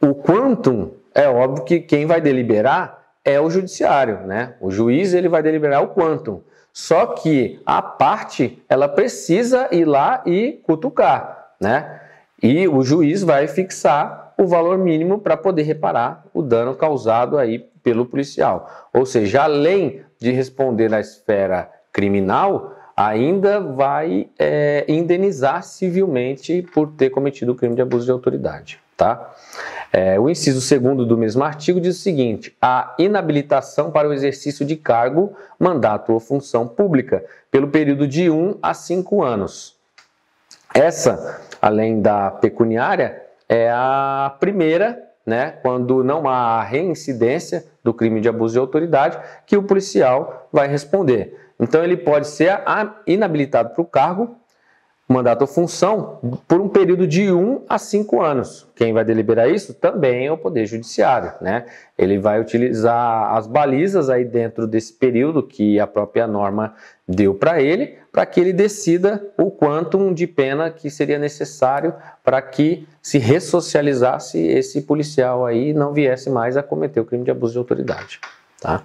O 0.00 0.14
quantum, 0.14 0.92
é 1.14 1.28
óbvio 1.28 1.64
que 1.64 1.80
quem 1.80 2.06
vai 2.06 2.20
deliberar 2.20 2.98
é 3.24 3.40
o 3.40 3.50
judiciário, 3.50 4.20
né? 4.26 4.54
O 4.60 4.70
juiz 4.70 5.12
ele 5.12 5.28
vai 5.28 5.42
deliberar 5.42 5.82
o 5.82 5.88
quantum. 5.88 6.42
Só 6.72 7.06
que 7.06 7.60
a 7.66 7.82
parte 7.82 8.62
ela 8.68 8.88
precisa 8.88 9.68
ir 9.72 9.84
lá 9.84 10.22
e 10.24 10.60
cutucar, 10.64 11.54
né? 11.60 12.00
E 12.42 12.68
o 12.68 12.82
juiz 12.82 13.22
vai 13.22 13.48
fixar 13.48 14.32
o 14.38 14.46
valor 14.46 14.78
mínimo 14.78 15.18
para 15.18 15.36
poder 15.36 15.62
reparar 15.62 16.24
o 16.32 16.42
dano 16.42 16.74
causado 16.74 17.36
aí 17.36 17.58
pelo 17.82 18.06
policial. 18.06 18.88
Ou 18.92 19.04
seja, 19.04 19.42
além 19.42 20.02
de 20.20 20.30
responder 20.30 20.88
na 20.88 21.00
esfera 21.00 21.70
criminal, 21.92 22.76
ainda 22.96 23.60
vai 23.60 24.28
é, 24.38 24.84
indenizar 24.88 25.62
civilmente 25.62 26.62
por 26.74 26.92
ter 26.92 27.10
cometido 27.10 27.52
o 27.52 27.54
crime 27.54 27.74
de 27.74 27.82
abuso 27.82 28.04
de 28.04 28.10
autoridade. 28.12 28.80
Tá? 28.96 29.32
É, 29.92 30.18
o 30.18 30.28
inciso 30.28 30.60
segundo 30.60 31.06
do 31.06 31.16
mesmo 31.16 31.44
artigo 31.44 31.80
diz 31.80 31.96
o 31.96 32.02
seguinte: 32.02 32.56
a 32.60 32.94
inabilitação 32.98 33.92
para 33.92 34.08
o 34.08 34.12
exercício 34.12 34.66
de 34.66 34.76
cargo, 34.76 35.32
mandato 35.58 36.12
ou 36.12 36.18
função 36.18 36.66
pública 36.66 37.24
pelo 37.50 37.68
período 37.68 38.06
de 38.06 38.28
1 38.28 38.58
a 38.60 38.74
5 38.74 39.22
anos. 39.22 39.77
Essa, 40.74 41.40
além 41.60 42.00
da 42.00 42.30
pecuniária, 42.30 43.22
é 43.48 43.70
a 43.70 44.34
primeira 44.38 45.08
né, 45.28 45.50
quando 45.60 46.02
não 46.02 46.26
há 46.26 46.62
reincidência 46.62 47.66
do 47.84 47.92
crime 47.92 48.18
de 48.18 48.30
abuso 48.30 48.54
de 48.54 48.58
autoridade, 48.58 49.18
que 49.44 49.58
o 49.58 49.62
policial 49.62 50.48
vai 50.50 50.66
responder. 50.66 51.38
Então 51.60 51.84
ele 51.84 51.98
pode 51.98 52.26
ser 52.28 52.62
inabilitado 53.06 53.74
para 53.74 53.82
o 53.82 53.84
cargo, 53.84 54.36
mandato 55.08 55.40
ou 55.40 55.48
função, 55.48 56.18
por 56.46 56.60
um 56.60 56.68
período 56.68 57.06
de 57.06 57.32
1 57.32 57.64
a 57.66 57.78
5 57.78 58.20
anos. 58.20 58.68
Quem 58.76 58.92
vai 58.92 59.04
deliberar 59.04 59.48
isso 59.48 59.72
também 59.72 60.26
é 60.26 60.32
o 60.32 60.36
Poder 60.36 60.66
Judiciário. 60.66 61.32
Né? 61.40 61.64
Ele 61.96 62.18
vai 62.18 62.38
utilizar 62.38 63.34
as 63.34 63.46
balizas 63.46 64.10
aí 64.10 64.22
dentro 64.22 64.66
desse 64.66 64.92
período 64.92 65.42
que 65.42 65.80
a 65.80 65.86
própria 65.86 66.26
norma 66.26 66.74
deu 67.08 67.34
para 67.34 67.62
ele, 67.62 67.96
para 68.12 68.26
que 68.26 68.38
ele 68.38 68.52
decida 68.52 69.24
o 69.38 69.50
quantum 69.50 70.12
de 70.12 70.26
pena 70.26 70.70
que 70.70 70.90
seria 70.90 71.18
necessário 71.18 71.94
para 72.22 72.42
que 72.42 72.86
se 73.00 73.16
ressocializasse 73.16 74.38
esse 74.38 74.82
policial 74.82 75.46
aí 75.46 75.70
e 75.70 75.74
não 75.74 75.94
viesse 75.94 76.28
mais 76.28 76.54
a 76.58 76.62
cometer 76.62 77.00
o 77.00 77.04
crime 77.06 77.24
de 77.24 77.30
abuso 77.30 77.54
de 77.54 77.58
autoridade. 77.58 78.20
Tá? 78.60 78.82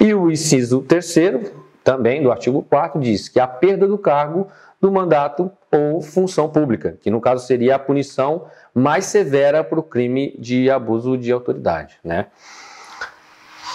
E 0.00 0.14
o 0.14 0.30
inciso 0.30 0.80
terceiro, 0.80 1.42
também 1.84 2.22
do 2.22 2.32
artigo 2.32 2.62
4 2.62 2.98
diz 2.98 3.28
que 3.28 3.38
a 3.38 3.46
perda 3.46 3.86
do 3.86 3.98
cargo 3.98 4.48
do 4.80 4.90
mandato 4.90 5.50
ou 5.76 6.00
função 6.00 6.48
pública, 6.48 6.96
que 7.00 7.10
no 7.10 7.20
caso 7.20 7.46
seria 7.46 7.76
a 7.76 7.78
punição 7.78 8.46
mais 8.74 9.06
severa 9.06 9.62
para 9.62 9.78
o 9.78 9.82
crime 9.82 10.36
de 10.38 10.70
abuso 10.70 11.16
de 11.16 11.32
autoridade, 11.32 11.98
né? 12.02 12.26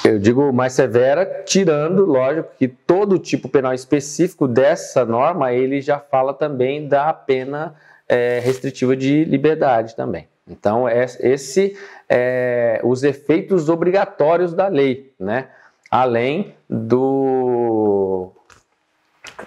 Eu 0.03 0.17
digo 0.17 0.51
mais 0.51 0.73
severa, 0.73 1.43
tirando, 1.45 2.05
lógico, 2.05 2.49
que 2.57 2.67
todo 2.67 3.19
tipo 3.19 3.47
penal 3.47 3.73
específico 3.73 4.47
dessa 4.47 5.05
norma, 5.05 5.53
ele 5.53 5.79
já 5.79 5.99
fala 5.99 6.33
também 6.33 6.87
da 6.87 7.13
pena 7.13 7.75
é, 8.09 8.39
restritiva 8.39 8.95
de 8.95 9.23
liberdade 9.25 9.95
também. 9.95 10.27
Então, 10.47 10.87
é, 10.89 11.05
esse 11.19 11.77
é 12.09 12.81
os 12.83 13.03
efeitos 13.03 13.69
obrigatórios 13.69 14.53
da 14.53 14.67
lei, 14.67 15.13
né? 15.19 15.49
Além 15.89 16.55
do 16.67 18.31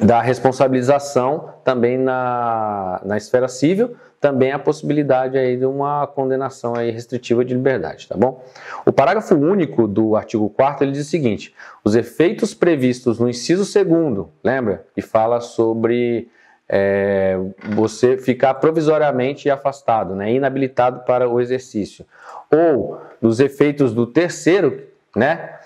da 0.00 0.20
responsabilização 0.20 1.54
também 1.64 1.96
na, 1.96 3.00
na 3.04 3.16
esfera 3.16 3.48
civil, 3.48 3.96
também 4.20 4.52
a 4.52 4.58
possibilidade 4.58 5.36
aí 5.36 5.56
de 5.56 5.66
uma 5.66 6.06
condenação 6.06 6.74
aí 6.74 6.90
restritiva 6.90 7.44
de 7.44 7.54
liberdade, 7.54 8.08
tá 8.08 8.16
bom? 8.16 8.42
O 8.86 8.92
parágrafo 8.92 9.34
único 9.34 9.86
do 9.86 10.16
artigo 10.16 10.48
4 10.48 10.84
ele 10.84 10.92
diz 10.92 11.06
o 11.06 11.10
seguinte: 11.10 11.54
os 11.84 11.94
efeitos 11.94 12.54
previstos 12.54 13.18
no 13.18 13.28
inciso 13.28 13.64
2 13.64 14.26
lembra? 14.42 14.86
Que 14.94 15.02
fala 15.02 15.40
sobre 15.40 16.28
é, 16.68 17.36
você 17.74 18.16
ficar 18.16 18.54
provisoriamente 18.54 19.50
afastado, 19.50 20.14
né, 20.14 20.32
inabilitado 20.32 21.00
para 21.04 21.28
o 21.28 21.40
exercício, 21.40 22.06
ou 22.50 23.00
dos 23.20 23.40
efeitos 23.40 23.92
do 23.92 24.06
terceiro, 24.06 24.82
né, 25.14 25.58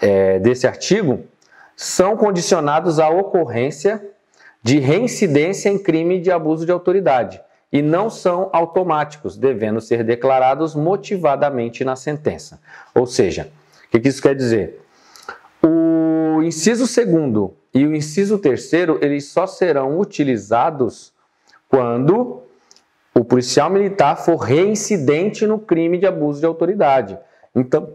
é, 0.00 0.38
desse 0.38 0.66
artigo, 0.66 1.24
são 1.82 2.16
condicionados 2.16 3.00
à 3.00 3.08
ocorrência 3.08 4.00
de 4.62 4.78
reincidência 4.78 5.68
em 5.68 5.76
crime 5.76 6.20
de 6.20 6.30
abuso 6.30 6.64
de 6.64 6.70
autoridade 6.70 7.42
e 7.72 7.82
não 7.82 8.08
são 8.08 8.48
automáticos, 8.52 9.36
devendo 9.36 9.80
ser 9.80 10.04
declarados 10.04 10.76
motivadamente 10.76 11.84
na 11.84 11.96
sentença. 11.96 12.60
Ou 12.94 13.04
seja, 13.04 13.50
o 13.92 13.98
que 13.98 14.08
isso 14.08 14.22
quer 14.22 14.36
dizer? 14.36 14.80
O 15.64 16.40
inciso 16.42 16.86
segundo 16.86 17.54
e 17.74 17.84
o 17.84 17.96
inciso 17.96 18.38
terceiro, 18.38 18.98
eles 19.02 19.26
só 19.26 19.46
serão 19.46 19.98
utilizados 19.98 21.12
quando 21.68 22.42
o 23.12 23.24
policial 23.24 23.68
militar 23.68 24.16
for 24.16 24.36
reincidente 24.36 25.46
no 25.46 25.58
crime 25.58 25.98
de 25.98 26.06
abuso 26.06 26.38
de 26.38 26.46
autoridade. 26.46 27.18
Então, 27.54 27.90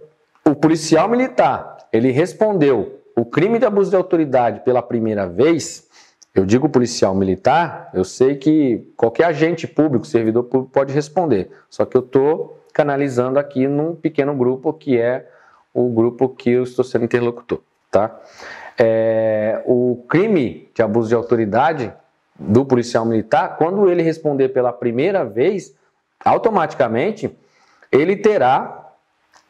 o 0.45 0.53
policial 0.53 1.07
militar, 1.07 1.87
ele 1.93 2.11
respondeu 2.11 2.96
o 3.17 3.25
crime 3.25 3.57
de 3.57 3.65
abuso 3.65 3.89
de 3.89 3.95
autoridade 3.95 4.59
pela 4.59 4.79
primeira 4.79 5.25
vez, 5.25 5.89
eu 6.35 6.45
digo 6.45 6.69
policial 6.69 7.15
militar, 7.15 7.89
eu 7.91 8.05
sei 8.05 8.35
que 8.35 8.93
qualquer 8.95 9.23
agente 9.23 9.65
público, 9.65 10.05
servidor 10.05 10.43
público 10.43 10.71
pode 10.71 10.93
responder. 10.93 11.49
Só 11.67 11.83
que 11.83 11.97
eu 11.97 12.01
estou 12.01 12.63
canalizando 12.71 13.39
aqui 13.39 13.67
num 13.67 13.95
pequeno 13.95 14.35
grupo 14.35 14.71
que 14.71 14.99
é 14.99 15.27
o 15.73 15.89
grupo 15.89 16.29
que 16.29 16.51
eu 16.51 16.61
estou 16.61 16.85
sendo 16.85 17.05
interlocutor, 17.05 17.59
tá? 17.89 18.15
É, 18.77 19.63
o 19.65 20.05
crime 20.07 20.69
de 20.75 20.83
abuso 20.83 21.09
de 21.09 21.15
autoridade 21.15 21.91
do 22.39 22.65
policial 22.65 23.03
militar, 23.03 23.57
quando 23.57 23.89
ele 23.89 24.03
responder 24.03 24.49
pela 24.49 24.71
primeira 24.71 25.25
vez, 25.25 25.73
automaticamente 26.23 27.35
ele 27.91 28.15
terá 28.15 28.91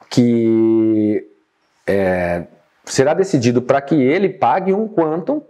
que 0.10 1.30
é, 1.86 2.46
será 2.88 3.14
decidido 3.14 3.62
para 3.62 3.82
que 3.82 3.96
ele 3.96 4.30
pague 4.30 4.74
um 4.74 4.88
quantum 4.88 5.42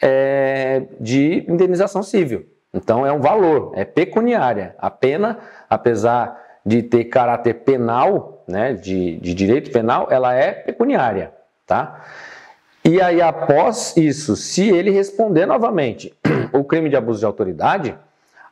é, 0.00 0.84
de 1.00 1.44
indenização 1.48 2.02
civil. 2.02 2.46
Então 2.72 3.06
é 3.06 3.12
um 3.12 3.20
valor, 3.20 3.72
é 3.74 3.84
pecuniária. 3.84 4.74
A 4.78 4.90
pena, 4.90 5.38
apesar 5.68 6.44
de 6.64 6.82
ter 6.82 7.04
caráter 7.04 7.54
penal, 7.54 8.42
né, 8.46 8.74
de, 8.74 9.18
de 9.18 9.34
direito 9.34 9.70
penal, 9.70 10.08
ela 10.10 10.34
é 10.34 10.52
pecuniária, 10.52 11.32
tá? 11.66 12.04
E 12.84 13.00
aí, 13.00 13.20
após 13.20 13.96
isso, 13.96 14.36
se 14.36 14.68
ele 14.68 14.90
responder 14.90 15.44
novamente 15.44 16.14
o 16.52 16.62
crime 16.62 16.88
de 16.88 16.96
abuso 16.96 17.18
de 17.18 17.26
autoridade, 17.26 17.96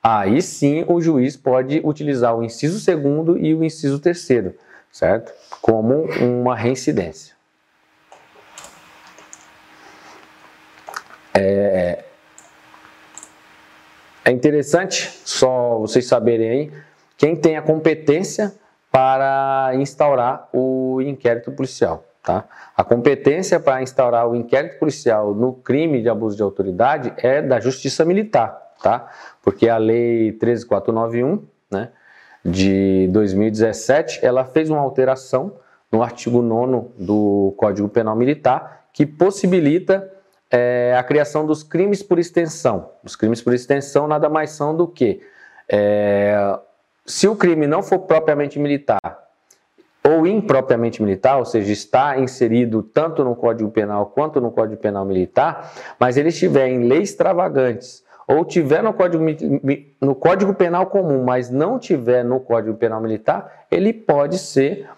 aí 0.02 0.42
sim 0.42 0.84
o 0.88 1.00
juiz 1.00 1.36
pode 1.36 1.80
utilizar 1.84 2.36
o 2.36 2.42
inciso 2.42 2.80
segundo 2.80 3.38
e 3.38 3.54
o 3.54 3.62
inciso 3.62 4.00
terceiro, 4.00 4.54
certo? 4.90 5.32
Como 5.62 6.06
uma 6.20 6.56
reincidência. 6.56 7.33
É, 11.36 12.04
é 14.24 14.30
interessante 14.30 15.20
só 15.24 15.78
vocês 15.78 16.06
saberem 16.06 16.48
aí 16.48 16.72
quem 17.16 17.34
tem 17.34 17.56
a 17.56 17.62
competência 17.62 18.54
para 18.90 19.72
instaurar 19.74 20.48
o 20.52 21.00
inquérito 21.02 21.50
policial. 21.50 22.04
Tá? 22.22 22.44
A 22.74 22.82
competência 22.82 23.60
para 23.60 23.82
instaurar 23.82 24.26
o 24.26 24.34
inquérito 24.34 24.78
policial 24.78 25.34
no 25.34 25.52
crime 25.52 26.00
de 26.00 26.08
abuso 26.08 26.36
de 26.36 26.42
autoridade 26.42 27.12
é 27.18 27.42
da 27.42 27.60
Justiça 27.60 28.04
Militar, 28.04 28.72
tá? 28.82 29.10
porque 29.42 29.68
a 29.68 29.76
Lei 29.76 30.32
13491 30.32 31.44
né, 31.70 31.90
de 32.42 33.08
2017 33.12 34.24
ela 34.24 34.44
fez 34.44 34.70
uma 34.70 34.80
alteração 34.80 35.56
no 35.92 36.02
artigo 36.02 36.40
9 36.40 36.88
do 36.98 37.52
Código 37.58 37.88
Penal 37.88 38.16
Militar 38.16 38.86
que 38.92 39.04
possibilita 39.04 40.10
é 40.56 40.94
a 40.96 41.02
criação 41.02 41.44
dos 41.44 41.64
crimes 41.64 42.02
por 42.02 42.18
extensão. 42.18 42.90
Os 43.02 43.16
crimes 43.16 43.42
por 43.42 43.52
extensão 43.52 44.06
nada 44.06 44.28
mais 44.28 44.50
são 44.50 44.76
do 44.76 44.86
que 44.86 45.20
é, 45.68 46.58
se 47.04 47.26
o 47.26 47.34
crime 47.34 47.66
não 47.66 47.82
for 47.82 48.00
propriamente 48.00 48.58
militar 48.58 49.00
ou 50.06 50.26
impropriamente 50.26 51.02
militar, 51.02 51.38
ou 51.38 51.44
seja, 51.44 51.72
está 51.72 52.18
inserido 52.18 52.82
tanto 52.82 53.24
no 53.24 53.34
Código 53.34 53.70
Penal 53.70 54.06
quanto 54.06 54.40
no 54.40 54.50
Código 54.50 54.80
Penal 54.80 55.04
Militar, 55.04 55.72
mas 55.98 56.16
ele 56.16 56.28
estiver 56.28 56.68
em 56.68 56.86
leis 56.86 57.10
extravagantes 57.10 58.04
ou 58.28 58.44
tiver 58.44 58.82
no 58.82 58.92
Código, 58.92 59.24
no 60.00 60.14
Código 60.14 60.54
Penal 60.54 60.86
comum, 60.86 61.24
mas 61.24 61.50
não 61.50 61.78
tiver 61.78 62.24
no 62.24 62.38
Código 62.38 62.76
Penal 62.76 63.00
Militar, 63.00 63.66
ele 63.70 63.92
pode 63.92 64.38
ser 64.38 64.88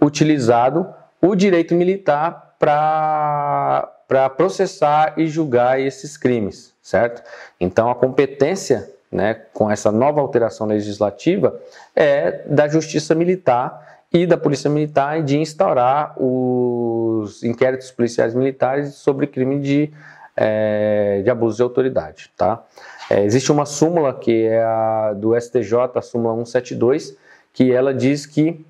utilizado 0.00 0.92
o 1.20 1.34
direito 1.34 1.74
militar 1.74 2.56
para 2.58 3.93
para 4.06 4.28
processar 4.28 5.14
e 5.16 5.26
julgar 5.26 5.80
esses 5.80 6.16
crimes, 6.16 6.74
certo? 6.82 7.22
Então 7.58 7.90
a 7.90 7.94
competência, 7.94 8.90
né, 9.10 9.34
com 9.52 9.70
essa 9.70 9.90
nova 9.90 10.20
alteração 10.20 10.66
legislativa, 10.66 11.58
é 11.94 12.42
da 12.46 12.68
Justiça 12.68 13.14
Militar 13.14 13.98
e 14.12 14.26
da 14.26 14.36
Polícia 14.36 14.70
Militar 14.70 15.22
de 15.22 15.38
instaurar 15.38 16.14
os 16.16 17.42
inquéritos 17.42 17.90
policiais 17.90 18.34
militares 18.34 18.94
sobre 18.94 19.26
crime 19.26 19.58
de, 19.58 19.90
é, 20.36 21.20
de 21.22 21.30
abuso 21.30 21.56
de 21.56 21.62
autoridade, 21.62 22.30
tá? 22.36 22.62
É, 23.10 23.24
existe 23.24 23.50
uma 23.50 23.66
súmula 23.66 24.14
que 24.14 24.46
é 24.46 24.62
a 24.62 25.12
do 25.14 25.38
STJ, 25.38 25.74
a 25.96 26.02
súmula 26.02 26.34
172, 26.36 27.16
que 27.52 27.72
ela 27.72 27.92
diz 27.92 28.24
que 28.24 28.64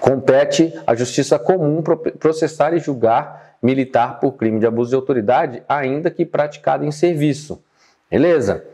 compete 0.00 0.72
à 0.86 0.94
Justiça 0.94 1.38
Comum 1.38 1.82
processar 2.18 2.74
e 2.74 2.78
julgar 2.78 3.49
militar 3.62 4.20
por 4.20 4.32
crime 4.32 4.58
de 4.58 4.66
abuso 4.66 4.90
de 4.90 4.96
autoridade, 4.96 5.62
ainda 5.68 6.10
que 6.10 6.24
praticado 6.24 6.84
em 6.84 6.90
serviço. 6.90 7.62
Beleza? 8.10 8.64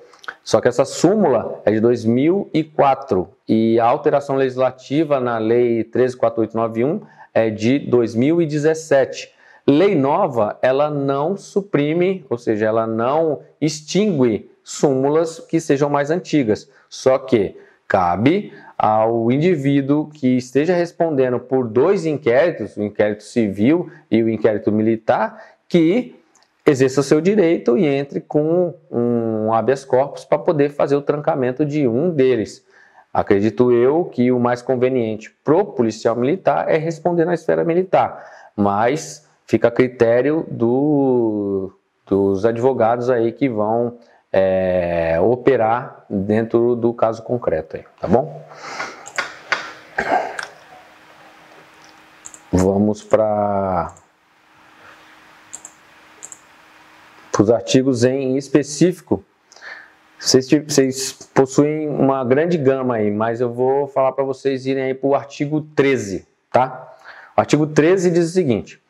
Só 0.42 0.60
que 0.60 0.68
essa 0.68 0.84
súmula 0.84 1.60
é 1.64 1.70
de 1.70 1.80
2004 1.80 3.28
e 3.48 3.78
a 3.78 3.84
alteração 3.84 4.36
legislativa 4.36 5.20
na 5.20 5.38
Lei 5.38 5.84
134891 5.84 7.00
é 7.34 7.50
de 7.50 7.78
2017. 7.78 9.32
Lei 9.66 9.94
nova, 9.94 10.58
ela 10.62 10.88
não 10.88 11.36
suprime, 11.36 12.24
ou 12.30 12.38
seja, 12.38 12.66
ela 12.66 12.86
não 12.86 13.40
extingue 13.60 14.48
súmulas 14.62 15.40
que 15.40 15.60
sejam 15.60 15.90
mais 15.90 16.10
antigas. 16.10 16.70
Só 16.88 17.18
que 17.18 17.56
cabe 17.88 18.52
ao 18.78 19.30
indivíduo 19.32 20.06
que 20.06 20.36
esteja 20.36 20.74
respondendo 20.74 21.40
por 21.40 21.66
dois 21.66 22.04
inquéritos, 22.04 22.76
o 22.76 22.82
inquérito 22.82 23.22
civil 23.22 23.90
e 24.10 24.22
o 24.22 24.28
inquérito 24.28 24.70
militar, 24.70 25.42
que 25.68 26.14
exerça 26.66 27.00
o 27.00 27.04
seu 27.04 27.20
direito 27.20 27.78
e 27.78 27.86
entre 27.86 28.20
com 28.20 28.74
um 28.90 29.52
habeas 29.52 29.84
corpus 29.84 30.24
para 30.24 30.38
poder 30.38 30.70
fazer 30.70 30.96
o 30.96 31.02
trancamento 31.02 31.64
de 31.64 31.86
um 31.86 32.10
deles. 32.10 32.64
Acredito 33.14 33.72
eu 33.72 34.04
que 34.04 34.30
o 34.30 34.38
mais 34.38 34.60
conveniente 34.60 35.34
para 35.42 35.56
o 35.56 35.64
policial 35.64 36.14
militar 36.14 36.68
é 36.68 36.76
responder 36.76 37.24
na 37.24 37.34
esfera 37.34 37.64
militar, 37.64 38.22
mas 38.54 39.26
fica 39.46 39.68
a 39.68 39.70
critério 39.70 40.44
do, 40.50 41.72
dos 42.06 42.44
advogados 42.44 43.08
aí 43.08 43.32
que 43.32 43.48
vão 43.48 43.96
é, 44.32 45.18
operar 45.20 46.04
dentro 46.08 46.74
do 46.76 46.92
caso 46.92 47.22
concreto, 47.22 47.76
aí, 47.76 47.84
tá 48.00 48.08
bom? 48.08 48.42
Vamos 52.52 53.02
para 53.02 53.92
os 57.38 57.50
artigos 57.50 58.04
em 58.04 58.36
específico. 58.36 59.22
Vocês, 60.18 60.48
vocês, 60.48 61.12
possuem 61.34 61.88
uma 61.88 62.24
grande 62.24 62.56
gama 62.56 62.96
aí, 62.96 63.10
mas 63.10 63.40
eu 63.40 63.52
vou 63.52 63.86
falar 63.86 64.12
para 64.12 64.24
vocês 64.24 64.66
irem 64.66 64.84
aí 64.84 64.94
para 64.94 65.08
o 65.08 65.14
artigo 65.14 65.60
13, 65.60 66.26
tá? 66.50 66.96
O 67.36 67.40
artigo 67.40 67.66
13 67.66 68.10
diz 68.10 68.30
o 68.30 68.32
seguinte: 68.32 68.82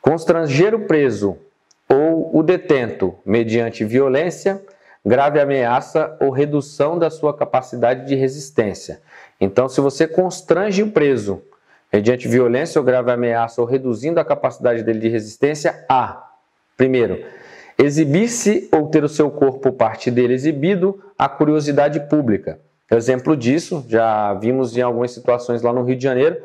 constranger 0.00 0.74
o 0.74 0.86
preso 0.86 1.36
ou 1.88 2.36
o 2.36 2.42
detento 2.42 3.14
mediante 3.26 3.84
violência 3.84 4.62
grave 5.08 5.40
ameaça 5.40 6.14
ou 6.20 6.30
redução 6.30 6.98
da 6.98 7.08
sua 7.08 7.34
capacidade 7.34 8.06
de 8.06 8.14
resistência. 8.14 9.00
Então, 9.40 9.66
se 9.66 9.80
você 9.80 10.06
constrange 10.06 10.82
o 10.82 10.90
preso 10.90 11.42
mediante 11.90 12.28
violência 12.28 12.78
ou 12.78 12.84
grave 12.84 13.10
ameaça 13.10 13.62
ou 13.62 13.66
reduzindo 13.66 14.20
a 14.20 14.24
capacidade 14.24 14.82
dele 14.82 14.98
de 14.98 15.08
resistência, 15.08 15.82
a, 15.88 16.30
primeiro, 16.76 17.24
exibir-se 17.78 18.68
ou 18.70 18.88
ter 18.88 19.02
o 19.02 19.08
seu 19.08 19.30
corpo 19.30 19.72
parte 19.72 20.10
dele 20.10 20.34
exibido 20.34 21.02
à 21.18 21.26
curiosidade 21.26 22.00
pública. 22.00 22.60
Exemplo 22.90 23.34
disso, 23.34 23.86
já 23.88 24.34
vimos 24.34 24.76
em 24.76 24.82
algumas 24.82 25.12
situações 25.12 25.62
lá 25.62 25.72
no 25.72 25.84
Rio 25.84 25.96
de 25.96 26.02
Janeiro, 26.02 26.36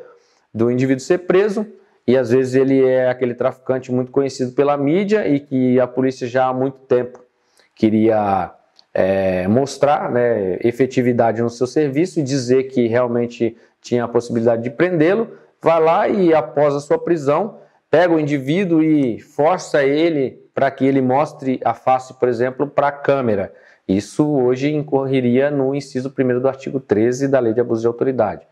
do 0.54 0.72
indivíduo 0.72 1.04
ser 1.04 1.20
preso 1.20 1.68
e 2.08 2.18
às 2.18 2.30
vezes 2.30 2.56
ele 2.56 2.82
é 2.82 3.10
aquele 3.10 3.34
traficante 3.34 3.92
muito 3.92 4.12
conhecido 4.12 4.54
pela 4.54 4.78
mídia 4.78 5.28
e 5.28 5.42
que 5.42 5.80
a 5.80 5.88
polícia 5.88 6.28
já 6.28 6.48
há 6.48 6.54
muito 6.54 6.80
tempo 6.80 7.23
queria 7.76 8.54
é, 8.94 9.48
mostrar 9.48 10.12
né, 10.12 10.58
efetividade 10.62 11.42
no 11.42 11.50
seu 11.50 11.66
serviço 11.66 12.20
e 12.20 12.24
dizer 12.24 12.64
que 12.64 12.88
realmente 12.88 13.58
tinha 13.82 14.04
a 14.04 14.08
possibilidade 14.08 14.64
de 14.64 14.70
prendê-lo, 14.70 15.32
vai 15.62 15.82
lá 15.82 16.08
e 16.08 16.34
após 16.34 16.76
a 16.76 16.80
sua 16.80 16.98
prisão, 16.98 17.58
pega 17.90 18.14
o 18.14 18.20
indivíduo 18.20 18.84
e 18.84 19.20
força 19.20 19.84
ele 19.84 20.42
para 20.54 20.70
que 20.70 20.86
ele 20.86 21.02
mostre 21.02 21.60
a 21.66 21.74
face, 21.74 22.14
por 22.14 22.30
exemplo, 22.30 22.68
para 22.68 22.88
a 22.88 22.92
câmera. 22.92 23.52
Isso 23.88 24.26
hoje 24.28 24.72
incorreria 24.72 25.52
no 25.52 25.76
inciso 25.76 26.14
1 26.18 26.40
do 26.40 26.48
artigo 26.48 26.80
13 26.80 27.28
da 27.28 27.40
Lei 27.40 27.54
de 27.54 27.60
Abuso 27.60 27.82
de 27.82 27.88
Autoridade. 27.88 28.48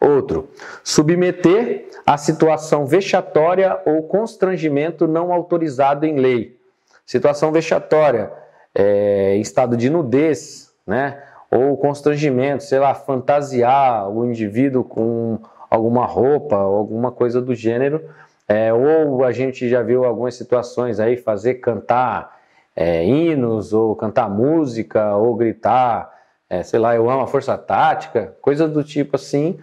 Outro, 0.00 0.50
submeter 0.84 1.88
a 2.04 2.16
situação 2.18 2.86
vexatória 2.86 3.80
ou 3.86 4.02
constrangimento 4.02 5.08
não 5.08 5.32
autorizado 5.32 6.04
em 6.04 6.16
lei. 6.16 6.56
Situação 7.04 7.50
vexatória 7.50 8.30
é, 8.78 9.36
estado 9.36 9.76
de 9.76 9.88
nudez, 9.88 10.70
né? 10.86 11.22
Ou 11.50 11.76
constrangimento, 11.78 12.62
sei 12.62 12.78
lá, 12.78 12.94
fantasiar 12.94 14.10
o 14.10 14.26
indivíduo 14.26 14.84
com 14.84 15.38
alguma 15.70 16.04
roupa 16.04 16.58
ou 16.58 16.76
alguma 16.76 17.10
coisa 17.10 17.40
do 17.40 17.54
gênero. 17.54 18.04
É, 18.46 18.72
ou 18.72 19.24
a 19.24 19.32
gente 19.32 19.68
já 19.68 19.82
viu 19.82 20.04
algumas 20.04 20.34
situações 20.34 21.00
aí 21.00 21.16
fazer 21.16 21.54
cantar 21.54 22.36
é, 22.76 23.04
hinos, 23.04 23.72
ou 23.72 23.96
cantar 23.96 24.28
música, 24.28 25.16
ou 25.16 25.34
gritar, 25.34 26.12
é, 26.48 26.62
sei 26.62 26.78
lá, 26.78 26.94
eu 26.94 27.08
amo 27.10 27.22
a 27.22 27.26
força 27.26 27.56
tática, 27.56 28.36
coisas 28.40 28.70
do 28.70 28.84
tipo 28.84 29.16
assim, 29.16 29.58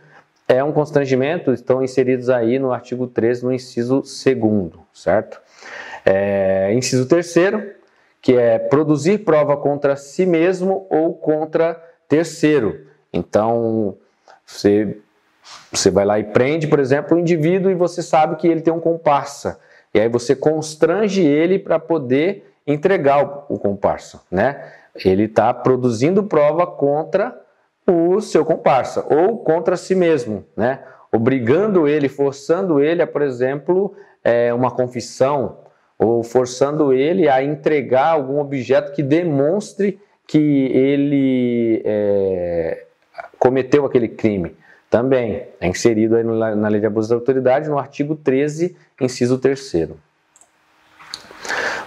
é 0.47 0.63
um 0.63 0.71
constrangimento, 0.71 1.53
estão 1.53 1.83
inseridos 1.83 2.29
aí 2.29 2.57
no 2.59 2.73
artigo 2.73 3.07
13, 3.07 3.45
no 3.45 3.53
inciso 3.53 4.01
2, 4.01 4.71
certo? 4.93 5.39
É, 6.03 6.73
inciso 6.73 7.07
3, 7.07 7.25
que 8.23 8.37
é 8.37 8.57
produzir 8.57 9.19
prova 9.19 9.57
contra 9.57 9.97
si 9.97 10.25
mesmo 10.25 10.87
ou 10.89 11.13
contra 11.13 11.75
terceiro. 12.07 12.87
Então, 13.11 13.97
você, 14.45 14.97
você 15.69 15.91
vai 15.91 16.05
lá 16.05 16.17
e 16.17 16.23
prende, 16.23 16.65
por 16.65 16.79
exemplo, 16.79 17.17
o 17.17 17.19
indivíduo 17.19 17.69
e 17.69 17.75
você 17.75 18.01
sabe 18.01 18.37
que 18.37 18.47
ele 18.47 18.61
tem 18.61 18.73
um 18.73 18.79
comparsa. 18.79 19.59
E 19.93 19.99
aí 19.99 20.07
você 20.07 20.33
constrange 20.37 21.21
ele 21.21 21.59
para 21.59 21.77
poder 21.77 22.49
entregar 22.65 23.45
o, 23.49 23.55
o 23.55 23.59
comparsa, 23.59 24.21
né? 24.31 24.71
Ele 25.03 25.23
está 25.23 25.53
produzindo 25.53 26.23
prova 26.23 26.65
contra 26.65 27.37
o 27.85 28.21
seu 28.21 28.45
comparsa 28.45 29.05
ou 29.13 29.39
contra 29.39 29.75
si 29.75 29.93
mesmo, 29.93 30.45
né? 30.55 30.79
Obrigando 31.11 31.89
ele, 31.89 32.07
forçando 32.07 32.79
ele 32.79 33.01
a, 33.01 33.07
por 33.07 33.21
exemplo, 33.21 33.93
é, 34.23 34.53
uma 34.53 34.71
confissão 34.71 35.57
ou 36.03 36.21
forçando 36.21 36.91
ele 36.91 37.29
a 37.29 37.41
entregar 37.43 38.07
algum 38.07 38.39
objeto 38.39 38.91
que 38.91 39.01
demonstre 39.01 39.99
que 40.27 40.37
ele 40.37 41.81
é, 41.85 42.85
cometeu 43.39 43.85
aquele 43.85 44.09
crime. 44.09 44.55
Também 44.89 45.47
é 45.59 45.67
inserido 45.67 46.15
aí 46.15 46.23
na 46.23 46.67
Lei 46.67 46.79
de 46.79 46.85
Abuso 46.85 47.09
da 47.09 47.15
Autoridade, 47.15 47.69
no 47.69 47.79
artigo 47.79 48.15
13, 48.15 48.75
inciso 48.99 49.37
3 49.37 49.73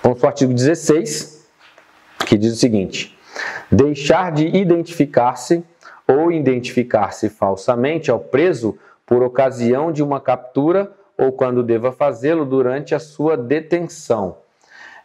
Vamos 0.02 0.18
para 0.18 0.26
o 0.26 0.28
artigo 0.28 0.52
16, 0.52 1.46
que 2.26 2.38
diz 2.38 2.52
o 2.52 2.56
seguinte: 2.56 3.16
deixar 3.70 4.32
de 4.32 4.46
identificar-se 4.46 5.62
ou 6.08 6.32
identificar-se 6.32 7.28
falsamente 7.28 8.10
ao 8.10 8.18
preso 8.18 8.78
por 9.04 9.22
ocasião 9.22 9.92
de 9.92 10.02
uma 10.02 10.20
captura 10.20 10.90
ou 11.16 11.32
quando 11.32 11.62
deva 11.62 11.92
fazê-lo 11.92 12.44
durante 12.44 12.94
a 12.94 12.98
sua 12.98 13.36
detenção. 13.36 14.38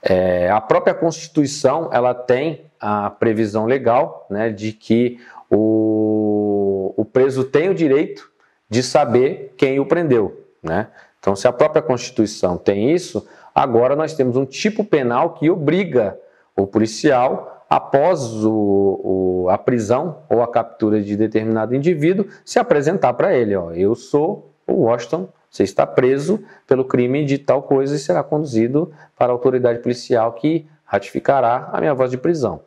É, 0.02 0.50
a 0.50 0.60
própria 0.60 0.94
Constituição 0.94 1.90
ela 1.92 2.14
tem 2.14 2.66
a 2.80 3.10
previsão 3.10 3.66
legal 3.66 4.26
né, 4.30 4.50
de 4.50 4.72
que 4.72 5.20
o, 5.50 6.94
o 6.98 7.06
preso 7.06 7.44
tem 7.44 7.70
o 7.70 7.76
direito 7.76 8.32
de 8.70 8.82
saber 8.82 9.54
quem 9.58 9.80
o 9.80 9.86
prendeu. 9.86 10.46
Né? 10.64 10.88
Então, 11.20 11.36
se 11.36 11.48
a 11.48 11.52
própria 11.52 11.82
Constituição 11.82 12.58
tem 12.58 12.92
isso, 12.92 13.28
agora 13.54 13.96
nós 13.96 14.16
temos 14.16 14.36
um 14.36 14.46
tipo 14.46 14.84
penal 14.84 15.36
que 15.36 15.50
obriga 15.50 16.18
o 16.56 16.66
policial, 16.66 17.66
após 17.70 18.44
o, 18.44 19.00
o, 19.44 19.50
a 19.50 19.58
prisão 19.58 20.18
ou 20.30 20.42
a 20.42 20.48
captura 20.48 21.02
de 21.02 21.16
determinado 21.16 21.76
indivíduo, 21.76 22.28
se 22.44 22.60
apresentar 22.60 23.14
para 23.14 23.34
ele. 23.34 23.56
Ó, 23.56 23.72
eu 23.72 23.96
sou 23.96 24.52
o 24.68 24.84
Washington 24.84 25.30
você 25.52 25.64
está 25.64 25.86
preso 25.86 26.42
pelo 26.66 26.86
crime 26.86 27.26
de 27.26 27.38
tal 27.38 27.62
coisa 27.62 27.94
e 27.96 28.00
será 28.00 28.24
conduzido 28.24 28.94
para 29.18 29.34
a 29.34 29.36
autoridade 29.36 29.80
policial 29.80 30.32
que 30.32 30.66
ratificará 30.86 31.70
a 31.74 31.82
minha 31.82 31.94
voz 31.94 32.10
de 32.10 32.18
prisão. 32.18 32.62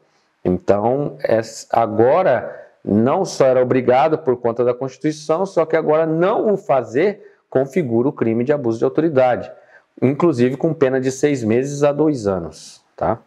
Então, 0.44 1.16
agora 1.70 2.68
não 2.84 3.24
só 3.24 3.46
era 3.46 3.62
obrigado 3.62 4.18
por 4.18 4.36
conta 4.36 4.62
da 4.62 4.74
Constituição, 4.74 5.46
só 5.46 5.64
que 5.64 5.74
agora 5.74 6.04
não 6.04 6.52
o 6.52 6.56
fazer 6.58 7.38
configura 7.48 8.08
o 8.08 8.12
crime 8.12 8.44
de 8.44 8.52
abuso 8.52 8.78
de 8.78 8.84
autoridade, 8.84 9.50
inclusive 10.02 10.58
com 10.58 10.74
pena 10.74 11.00
de 11.00 11.10
seis 11.10 11.42
meses 11.42 11.82
a 11.82 11.90
dois 11.90 12.26
anos. 12.26 12.84
Tá? 12.94 13.18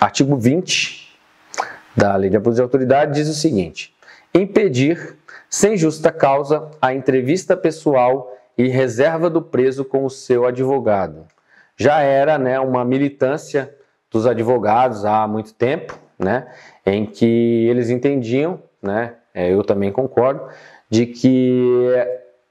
Artigo 0.00 0.36
20 0.36 1.18
da 1.96 2.14
Lei 2.14 2.30
de 2.30 2.36
Abuso 2.36 2.56
de 2.56 2.62
Autoridade 2.62 3.14
diz 3.14 3.28
o 3.28 3.34
seguinte: 3.34 3.94
impedir 4.32 5.16
sem 5.48 5.76
justa 5.76 6.10
causa, 6.10 6.70
a 6.80 6.94
entrevista 6.94 7.56
pessoal 7.56 8.32
e 8.56 8.68
reserva 8.68 9.28
do 9.28 9.42
preso 9.42 9.84
com 9.84 10.04
o 10.04 10.10
seu 10.10 10.46
advogado. 10.46 11.26
Já 11.76 12.00
era 12.00 12.38
né, 12.38 12.58
uma 12.60 12.84
militância 12.84 13.74
dos 14.10 14.26
advogados 14.26 15.04
há 15.04 15.26
muito 15.26 15.54
tempo, 15.54 15.98
né, 16.18 16.46
em 16.86 17.04
que 17.04 17.66
eles 17.68 17.90
entendiam, 17.90 18.62
né, 18.80 19.14
é, 19.34 19.52
eu 19.52 19.64
também 19.64 19.90
concordo, 19.90 20.48
de 20.88 21.06
que 21.06 21.88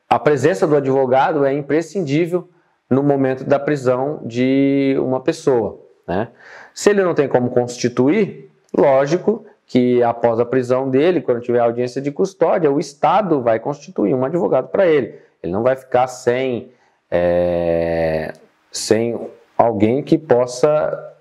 a 0.10 0.20
presença 0.20 0.68
do 0.68 0.76
advogado 0.76 1.46
é 1.46 1.54
imprescindível 1.54 2.50
no 2.90 3.02
momento 3.02 3.46
da 3.46 3.58
prisão 3.58 4.22
de 4.26 4.96
uma 5.00 5.22
pessoa. 5.22 5.80
Né? 6.08 6.28
Se 6.74 6.90
ele 6.90 7.04
não 7.04 7.14
tem 7.14 7.28
como 7.28 7.50
constituir, 7.50 8.52
lógico 8.78 9.46
que 9.66 10.04
após 10.04 10.40
a 10.40 10.46
prisão 10.46 10.90
dele, 10.90 11.22
quando 11.22 11.42
tiver 11.42 11.60
audiência 11.60 12.02
de 12.02 12.12
custódia, 12.12 12.72
o 12.72 12.80
Estado 12.80 13.42
vai 13.42 13.60
constituir 13.60 14.14
um 14.14 14.26
advogado 14.26 14.68
para 14.68 14.86
ele. 14.86 15.16
Ele 15.42 15.52
não 15.52 15.64
vai 15.64 15.76
ficar 15.76 16.08
sem, 16.08 16.72
é, 17.10 18.34
sem 18.72 19.20
alguém 19.58 20.04
que 20.04 20.18
possa 20.18 21.14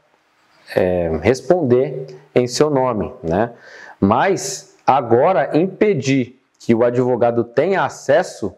é, 0.75 1.19
responder 1.23 2.07
em 2.35 2.47
seu 2.47 2.71
nome. 2.71 3.13
Né? 3.23 3.53
Mas 4.01 4.77
agora 4.87 5.57
impedir 5.57 6.41
que 6.59 6.75
o 6.75 6.85
advogado 6.85 7.45
tenha 7.45 7.85
acesso 7.85 8.55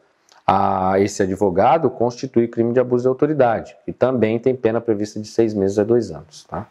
a 0.47 1.01
esse 1.01 1.23
advogado 1.23 1.89
constitui 1.89 2.49
crime 2.49 2.73
de 2.73 2.81
abuso 2.81 3.05
de 3.05 3.09
autoridade, 3.09 3.77
e 3.87 3.93
também 3.93 4.39
tem 4.39 4.55
pena 4.55 4.79
prevista 4.79 5.19
de 5.19 5.27
seis 5.27 5.55
meses 5.55 5.79
a 5.79 5.85
dois 5.85 6.11
anos. 6.11 6.45
Tá? 6.45 6.67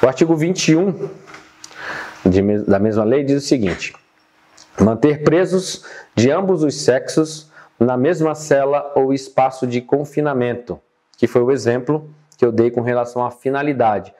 O 0.00 0.06
artigo 0.06 0.36
21 0.36 1.08
de, 2.24 2.42
da 2.64 2.78
mesma 2.78 3.04
lei 3.04 3.24
diz 3.24 3.42
o 3.42 3.46
seguinte: 3.46 3.94
manter 4.78 5.22
presos 5.22 5.84
de 6.14 6.30
ambos 6.30 6.62
os 6.62 6.82
sexos 6.82 7.50
na 7.78 7.96
mesma 7.96 8.34
cela 8.34 8.92
ou 8.94 9.12
espaço 9.12 9.66
de 9.66 9.80
confinamento, 9.80 10.78
que 11.16 11.26
foi 11.26 11.42
o 11.42 11.50
exemplo 11.50 12.10
que 12.36 12.44
eu 12.44 12.52
dei 12.52 12.70
com 12.70 12.80
relação 12.80 13.24
à 13.24 13.30
finalidade. 13.30 14.14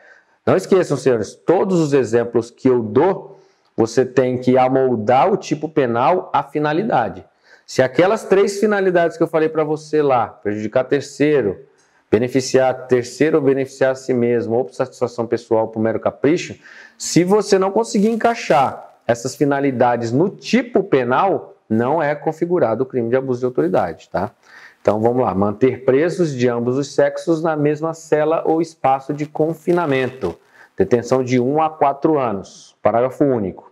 Não 0.45 0.57
esqueçam, 0.57 0.97
senhores, 0.97 1.35
todos 1.35 1.79
os 1.79 1.93
exemplos 1.93 2.51
que 2.51 2.69
eu 2.69 2.83
dou, 2.83 3.39
você 3.77 4.05
tem 4.05 4.39
que 4.39 4.59
amoldar 4.59 5.31
o 5.31 5.37
tipo 5.37 5.69
penal 5.69 6.31
à 6.33 6.43
finalidade. 6.43 7.25
Se 7.67 7.83
aquelas 7.83 8.25
três 8.25 8.59
finalidades 8.59 9.17
que 9.17 9.23
eu 9.23 9.29
falei 9.29 9.49
para 9.49 9.63
você 9.63 10.03
lá, 10.03 10.27
prejudicar 10.27 10.85
terceiro, 10.85 11.65
beneficiar 12.11 12.89
terceiro 12.89 13.39
ou 13.39 13.45
beneficiar 13.45 13.93
a 13.93 13.95
si 13.95 14.13
mesmo, 14.13 14.57
ou 14.57 14.65
por 14.65 14.75
satisfação 14.75 15.27
pessoal, 15.27 15.69
por 15.69 15.81
mero 15.81 16.01
capricho, 16.01 16.59
se 16.99 17.23
você 17.23 17.59
não 17.59 17.71
conseguir 17.71 18.09
encaixar 18.09 18.97
essas 19.07 19.37
finalidades 19.37 20.11
no 20.11 20.29
tipo 20.29 20.83
penal, 20.83 21.55
não 21.69 22.03
é 22.03 22.15
configurado 22.15 22.83
o 22.83 22.87
crime 22.87 23.09
de 23.09 23.17
abuso 23.17 23.41
de 23.41 23.47
autoridade, 23.47 24.09
tá? 24.11 24.33
Então 24.83 25.01
vamos 25.01 25.23
lá, 25.23 25.35
manter 25.35 25.85
presos 25.85 26.35
de 26.35 26.49
ambos 26.49 26.77
os 26.77 26.95
sexos 26.95 27.43
na 27.43 27.55
mesma 27.55 27.95
cela 27.95 28.43
ou 28.47 28.61
espaço 28.61 29.13
de 29.13 29.27
confinamento. 29.27 30.37
Detenção 30.77 31.23
de 31.23 31.39
1 31.39 31.63
a 31.63 31.69
4 31.69 32.19
anos. 32.19 32.75
Parágrafo 32.83 33.23
único. 33.23 33.71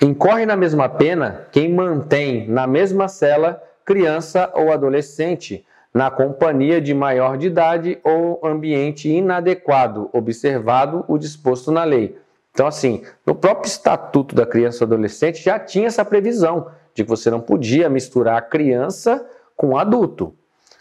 Incorre 0.00 0.46
na 0.46 0.56
mesma 0.56 0.88
pena 0.88 1.46
quem 1.52 1.72
mantém 1.72 2.48
na 2.48 2.66
mesma 2.66 3.08
cela 3.08 3.62
criança 3.84 4.50
ou 4.54 4.72
adolescente 4.72 5.66
na 5.92 6.10
companhia 6.10 6.80
de 6.80 6.92
maior 6.94 7.36
de 7.36 7.46
idade 7.46 7.98
ou 8.04 8.40
ambiente 8.44 9.08
inadequado, 9.08 10.10
observado 10.12 11.04
o 11.08 11.18
disposto 11.18 11.72
na 11.72 11.84
lei. 11.84 12.18
Então, 12.52 12.66
assim, 12.66 13.02
no 13.24 13.34
próprio 13.34 13.68
Estatuto 13.68 14.34
da 14.34 14.44
Criança 14.44 14.82
e 14.82 14.84
Adolescente 14.84 15.42
já 15.42 15.58
tinha 15.58 15.86
essa 15.86 16.04
previsão 16.04 16.68
de 16.94 17.04
que 17.04 17.08
você 17.08 17.30
não 17.30 17.40
podia 17.40 17.88
misturar 17.88 18.48
criança 18.48 19.24
com 19.56 19.76
adulto. 19.76 20.34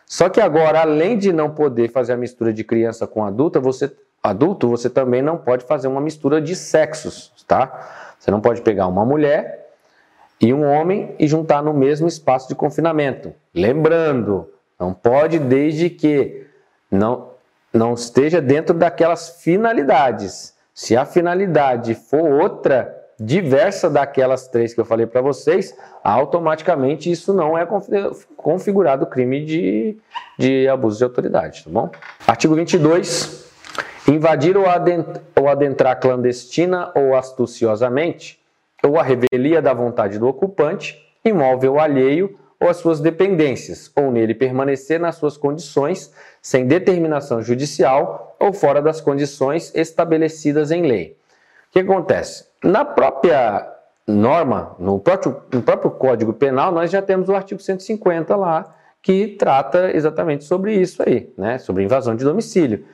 Só 0.06 0.30
que 0.30 0.39
agora, 0.39 0.82
além 0.82 1.17
de 1.17 1.34
não 1.34 1.52
poder 1.52 1.91
fazer 1.91 2.13
a 2.13 2.17
mistura 2.17 2.54
de 2.54 2.63
criança 2.63 3.06
com 3.06 3.24
adulta, 3.24 3.60
você, 3.60 3.91
adulto, 4.24 4.70
você 4.70 4.89
também 4.89 5.22
não 5.22 5.38
pode 5.38 5.65
fazer 5.65 5.88
uma 5.88 6.00
mistura 6.02 6.41
de 6.41 6.56
sexos, 6.56 7.34
tá? 7.48 8.15
Você 8.17 8.32
não 8.32 8.39
pode 8.39 8.62
pegar 8.62 8.88
uma 8.88 9.06
mulher 9.06 9.70
e 10.39 10.54
um 10.54 10.65
homem 10.65 11.15
e 11.20 11.28
juntar 11.28 11.62
no 11.62 11.74
mesmo 11.74 12.08
espaço 12.08 12.48
de 12.48 12.56
confinamento. 12.56 13.34
Lembrando, 13.54 14.50
não 14.79 14.93
pode 14.93 15.39
desde 15.39 15.89
que 15.89 16.45
não, 16.89 17.31
não 17.73 17.93
esteja 17.93 18.41
dentro 18.41 18.75
daquelas 18.75 19.41
finalidades. 19.41 20.55
Se 20.73 20.95
a 20.95 21.05
finalidade 21.05 21.95
for 21.95 22.31
outra, 22.41 22.95
diversa 23.19 23.89
daquelas 23.89 24.47
três 24.47 24.73
que 24.73 24.79
eu 24.79 24.85
falei 24.85 25.07
para 25.07 25.21
vocês, 25.21 25.75
automaticamente 26.03 27.09
isso 27.09 27.33
não 27.33 27.57
é 27.57 27.67
configurado 28.35 29.07
crime 29.07 29.43
de, 29.43 29.97
de 30.37 30.67
abuso 30.67 30.99
de 30.99 31.03
autoridade, 31.03 31.63
tá 31.63 31.69
bom? 31.69 31.89
Artigo 32.27 32.53
22. 32.55 33.47
Invadir 34.07 34.55
ou 34.55 34.67
adentrar, 34.67 35.21
ou 35.35 35.49
adentrar 35.49 35.99
clandestina 35.99 36.91
ou 36.95 37.15
astuciosamente, 37.15 38.39
ou 38.83 38.97
a 38.97 39.03
revelia 39.03 39.61
da 39.61 39.73
vontade 39.73 40.17
do 40.17 40.27
ocupante, 40.27 40.97
imóvel 41.25 41.79
alheio 41.79 42.37
ou 42.60 42.70
as 42.70 42.78
suas 42.78 43.00
dependências, 43.00 43.91
ou 43.96 44.12
nele 44.12 44.34
permanecer 44.34 45.00
nas 45.00 45.15
suas 45.15 45.38
condições, 45.38 46.12
sem 46.41 46.65
determinação 46.65 47.41
judicial 47.41 48.36
ou 48.39 48.52
fora 48.52 48.82
das 48.82 49.00
condições 49.00 49.72
estabelecidas 49.76 50.72
em 50.72 50.82
lei. 50.82 51.17
O 51.70 51.74
que 51.74 51.80
acontece? 51.80 52.46
Na 52.63 52.84
própria 52.84 53.72
norma, 54.08 54.76
no 54.80 55.00
próprio, 55.00 55.41
no 55.54 55.62
próprio 55.62 55.91
Código 55.91 56.34
Penal, 56.34 56.72
nós 56.72 56.89
já 56.89 57.02
temos 57.02 57.30
o 57.30 57.36
artigo 57.36 57.62
150 57.62 58.36
lá, 58.36 58.74
que 59.02 59.36
trata 59.39 59.96
exatamente 59.96 60.43
sobre 60.43 60.74
isso 60.74 61.04
aí, 61.06 61.32
né? 61.38 61.58
sobre 61.58 61.84
invasão 61.84 62.15
de 62.15 62.24
domicílio. 62.24 62.86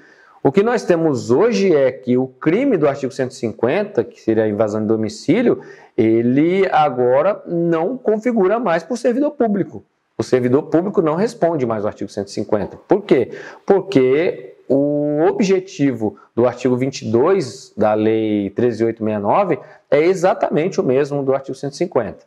O 0.46 0.52
que 0.52 0.62
nós 0.62 0.84
temos 0.84 1.32
hoje 1.32 1.74
é 1.74 1.90
que 1.90 2.18
o 2.18 2.28
crime 2.28 2.76
do 2.76 2.86
artigo 2.86 3.14
150, 3.14 4.04
que 4.04 4.20
seria 4.20 4.44
a 4.44 4.48
invasão 4.50 4.82
de 4.82 4.88
domicílio, 4.88 5.62
ele 5.98 6.68
agora 6.70 7.42
não 7.48 7.98
configura 7.98 8.60
mais 8.60 8.86
o 8.90 8.98
servidor 8.98 9.32
público. 9.32 9.86
O 10.18 10.22
servidor 10.22 10.64
público 10.64 11.02
não 11.02 11.16
responde 11.16 11.66
mais 11.66 11.86
ao 11.86 11.88
artigo 11.88 12.12
150. 12.12 12.76
Por 12.76 13.04
quê? 13.04 13.32
Porque 13.66 14.58
o 14.68 15.22
objetivo 15.30 16.18
do 16.36 16.46
artigo 16.46 16.76
22 16.76 17.72
da 17.78 17.94
Lei 17.94 18.50
13869 18.50 19.60
é 19.90 20.02
exatamente 20.02 20.82
o 20.82 20.84
mesmo 20.84 21.24
do 21.24 21.34
artigo 21.34 21.56
150. 21.56 22.18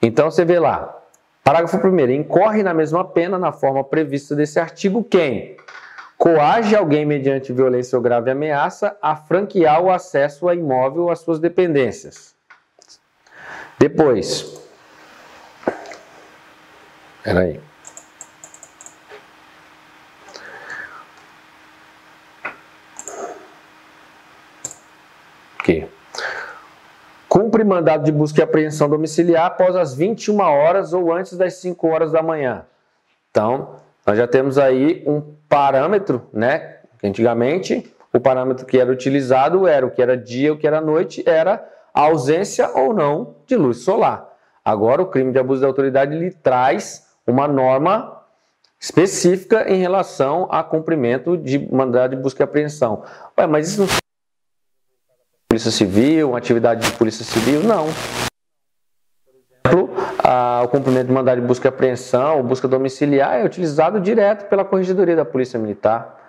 Então 0.00 0.30
você 0.30 0.44
vê 0.44 0.60
lá, 0.60 1.02
parágrafo 1.42 1.84
1 1.84 2.10
incorre 2.10 2.62
na 2.62 2.72
mesma 2.72 3.04
pena 3.04 3.40
na 3.40 3.50
forma 3.50 3.82
prevista 3.82 4.36
desse 4.36 4.60
artigo 4.60 5.02
quem 5.02 5.56
coage 6.18 6.74
alguém 6.74 7.04
mediante 7.04 7.52
violência 7.52 7.96
ou 7.96 8.02
grave 8.02 8.30
ameaça 8.30 8.96
a 9.02 9.14
franquear 9.16 9.82
o 9.82 9.90
acesso 9.90 10.48
a 10.48 10.54
imóvel 10.54 11.04
ou 11.04 11.10
às 11.10 11.20
suas 11.20 11.38
dependências. 11.38 12.34
Depois, 13.78 14.60
peraí. 17.22 17.60
Aqui. 25.58 25.88
Cumpre 27.28 27.64
mandado 27.64 28.04
de 28.04 28.12
busca 28.12 28.40
e 28.40 28.44
apreensão 28.44 28.88
domiciliar 28.88 29.46
após 29.46 29.74
as 29.74 29.94
21 29.94 30.38
horas 30.40 30.92
ou 30.92 31.12
antes 31.12 31.36
das 31.36 31.54
5 31.54 31.88
horas 31.88 32.12
da 32.12 32.22
manhã. 32.22 32.64
Então, 33.30 33.76
nós 34.06 34.16
já 34.16 34.28
temos 34.28 34.58
aí 34.58 35.02
um 35.06 35.20
parâmetro, 35.54 36.28
né? 36.32 36.78
Antigamente, 37.02 37.94
o 38.12 38.18
parâmetro 38.18 38.66
que 38.66 38.76
era 38.76 38.90
utilizado 38.90 39.68
era 39.68 39.86
o 39.86 39.90
que 39.90 40.02
era 40.02 40.16
dia, 40.16 40.52
o 40.52 40.58
que 40.58 40.66
era 40.66 40.80
noite, 40.80 41.22
era 41.24 41.64
a 41.94 42.00
ausência 42.00 42.68
ou 42.74 42.92
não 42.92 43.36
de 43.46 43.54
luz 43.54 43.84
solar. 43.84 44.28
Agora, 44.64 45.00
o 45.00 45.06
crime 45.06 45.30
de 45.30 45.38
abuso 45.38 45.60
de 45.60 45.66
autoridade 45.66 46.18
lhe 46.18 46.32
traz 46.32 47.06
uma 47.24 47.46
norma 47.46 48.20
específica 48.80 49.70
em 49.72 49.76
relação 49.76 50.48
a 50.50 50.64
cumprimento 50.64 51.36
de 51.36 51.72
mandado 51.72 52.16
de 52.16 52.20
busca 52.20 52.42
e 52.42 52.44
apreensão. 52.44 53.04
Ué, 53.38 53.46
mas 53.46 53.68
isso 53.68 53.80
não 53.82 53.88
Polícia 55.48 55.70
Civil, 55.70 56.30
uma 56.30 56.38
atividade 56.38 56.90
de 56.90 56.96
Polícia 56.96 57.24
Civil? 57.24 57.62
Não 57.62 57.86
o 60.62 60.68
cumprimento 60.68 61.06
de 61.08 61.12
mandado 61.12 61.40
de 61.40 61.46
busca 61.46 61.68
e 61.68 61.70
apreensão, 61.70 62.42
busca 62.42 62.66
domiciliar, 62.66 63.40
é 63.40 63.44
utilizado 63.44 64.00
direto 64.00 64.48
pela 64.48 64.64
Corregedoria 64.64 65.16
da 65.16 65.24
Polícia 65.24 65.58
Militar. 65.58 66.20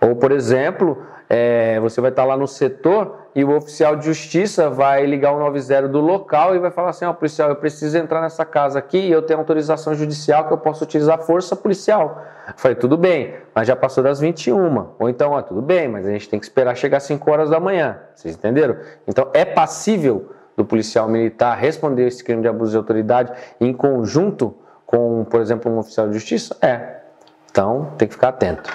Ou, 0.00 0.16
por 0.16 0.32
exemplo, 0.32 1.02
é, 1.28 1.78
você 1.80 2.00
vai 2.00 2.10
estar 2.10 2.24
lá 2.24 2.36
no 2.36 2.48
setor 2.48 3.28
e 3.34 3.44
o 3.44 3.56
oficial 3.56 3.94
de 3.94 4.06
justiça 4.06 4.68
vai 4.68 5.06
ligar 5.06 5.32
o 5.32 5.38
90 5.38 5.88
do 5.88 6.00
local 6.00 6.56
e 6.56 6.58
vai 6.58 6.70
falar 6.70 6.90
assim: 6.90 7.04
Ó, 7.04 7.10
oh, 7.10 7.14
policial, 7.14 7.50
eu 7.50 7.56
preciso 7.56 7.96
entrar 7.96 8.20
nessa 8.20 8.44
casa 8.44 8.78
aqui 8.78 8.98
e 8.98 9.12
eu 9.12 9.22
tenho 9.22 9.38
autorização 9.38 9.94
judicial 9.94 10.46
que 10.46 10.52
eu 10.52 10.58
posso 10.58 10.82
utilizar 10.82 11.18
força 11.20 11.54
policial. 11.54 12.22
Eu 12.48 12.54
falei: 12.56 12.74
tudo 12.74 12.96
bem, 12.96 13.34
mas 13.54 13.68
já 13.68 13.76
passou 13.76 14.02
das 14.02 14.18
21. 14.18 14.88
Ou 14.98 15.08
então, 15.08 15.32
ó, 15.32 15.42
tudo 15.42 15.62
bem, 15.62 15.88
mas 15.88 16.06
a 16.06 16.10
gente 16.10 16.28
tem 16.28 16.40
que 16.40 16.44
esperar 16.44 16.76
chegar 16.76 16.96
às 16.96 17.04
5 17.04 17.30
horas 17.30 17.48
da 17.48 17.60
manhã. 17.60 17.98
Vocês 18.14 18.34
entenderam? 18.34 18.76
Então, 19.06 19.30
é 19.32 19.44
passível 19.44 20.32
do 20.56 20.64
policial 20.64 21.08
militar 21.08 21.56
responder 21.56 22.06
esse 22.06 22.22
crime 22.22 22.42
de 22.42 22.48
abuso 22.48 22.72
de 22.72 22.76
autoridade 22.76 23.32
em 23.60 23.72
conjunto 23.72 24.54
com, 24.86 25.24
por 25.24 25.40
exemplo, 25.40 25.72
um 25.72 25.78
oficial 25.78 26.08
de 26.08 26.14
justiça? 26.14 26.56
É. 26.60 27.00
Então, 27.50 27.92
tem 27.96 28.08
que 28.08 28.14
ficar 28.14 28.28
atento. 28.28 28.70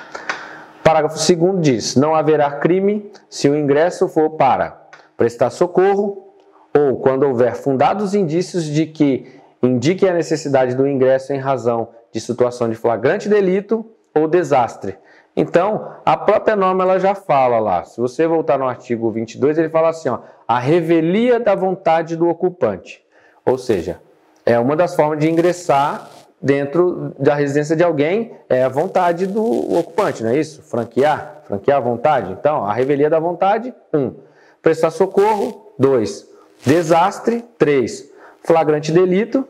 Parágrafo 0.83 1.17
2 1.17 1.61
diz: 1.61 1.95
não 1.95 2.15
haverá 2.15 2.51
crime 2.51 3.11
se 3.29 3.49
o 3.49 3.55
ingresso 3.55 4.07
for 4.07 4.31
para 4.31 4.87
prestar 5.17 5.49
socorro 5.49 6.33
ou 6.73 6.97
quando 6.99 7.23
houver 7.23 7.55
fundados 7.55 8.13
indícios 8.13 8.63
de 8.63 8.85
que 8.85 9.39
indiquem 9.61 10.09
a 10.09 10.13
necessidade 10.13 10.75
do 10.75 10.87
ingresso 10.87 11.33
em 11.33 11.39
razão 11.39 11.89
de 12.11 12.21
situação 12.21 12.69
de 12.69 12.75
flagrante 12.75 13.27
delito 13.27 13.85
ou 14.15 14.27
desastre, 14.27 14.97
então, 15.39 15.93
a 16.03 16.17
própria 16.17 16.55
norma 16.55 16.83
ela 16.83 16.99
já 16.99 17.13
fala 17.13 17.59
lá. 17.59 17.83
Se 17.83 18.01
você 18.01 18.25
voltar 18.25 18.57
no 18.57 18.67
artigo 18.67 19.11
22, 19.11 19.59
ele 19.59 19.69
fala 19.69 19.89
assim, 19.89 20.09
ó, 20.09 20.17
a 20.47 20.57
revelia 20.57 21.39
da 21.39 21.53
vontade 21.53 22.15
do 22.15 22.27
ocupante. 22.27 23.05
Ou 23.45 23.55
seja, 23.55 24.01
é 24.43 24.57
uma 24.57 24.75
das 24.75 24.95
formas 24.95 25.19
de 25.19 25.29
ingressar 25.29 26.09
dentro 26.41 27.13
da 27.19 27.35
residência 27.35 27.75
de 27.75 27.83
alguém, 27.83 28.31
é 28.49 28.63
a 28.63 28.69
vontade 28.69 29.27
do 29.27 29.77
ocupante, 29.77 30.23
não 30.23 30.31
é 30.31 30.39
isso? 30.39 30.63
Franquear, 30.63 31.41
franquear 31.45 31.77
a 31.77 31.81
vontade. 31.81 32.31
Então, 32.31 32.65
a 32.65 32.73
revelia 32.73 33.09
da 33.09 33.19
vontade, 33.19 33.71
um. 33.93 34.15
Prestar 34.59 34.89
socorro, 34.89 35.71
dois. 35.77 36.27
Desastre, 36.65 37.45
três. 37.59 38.11
Flagrante 38.43 38.91
delito, 38.91 39.47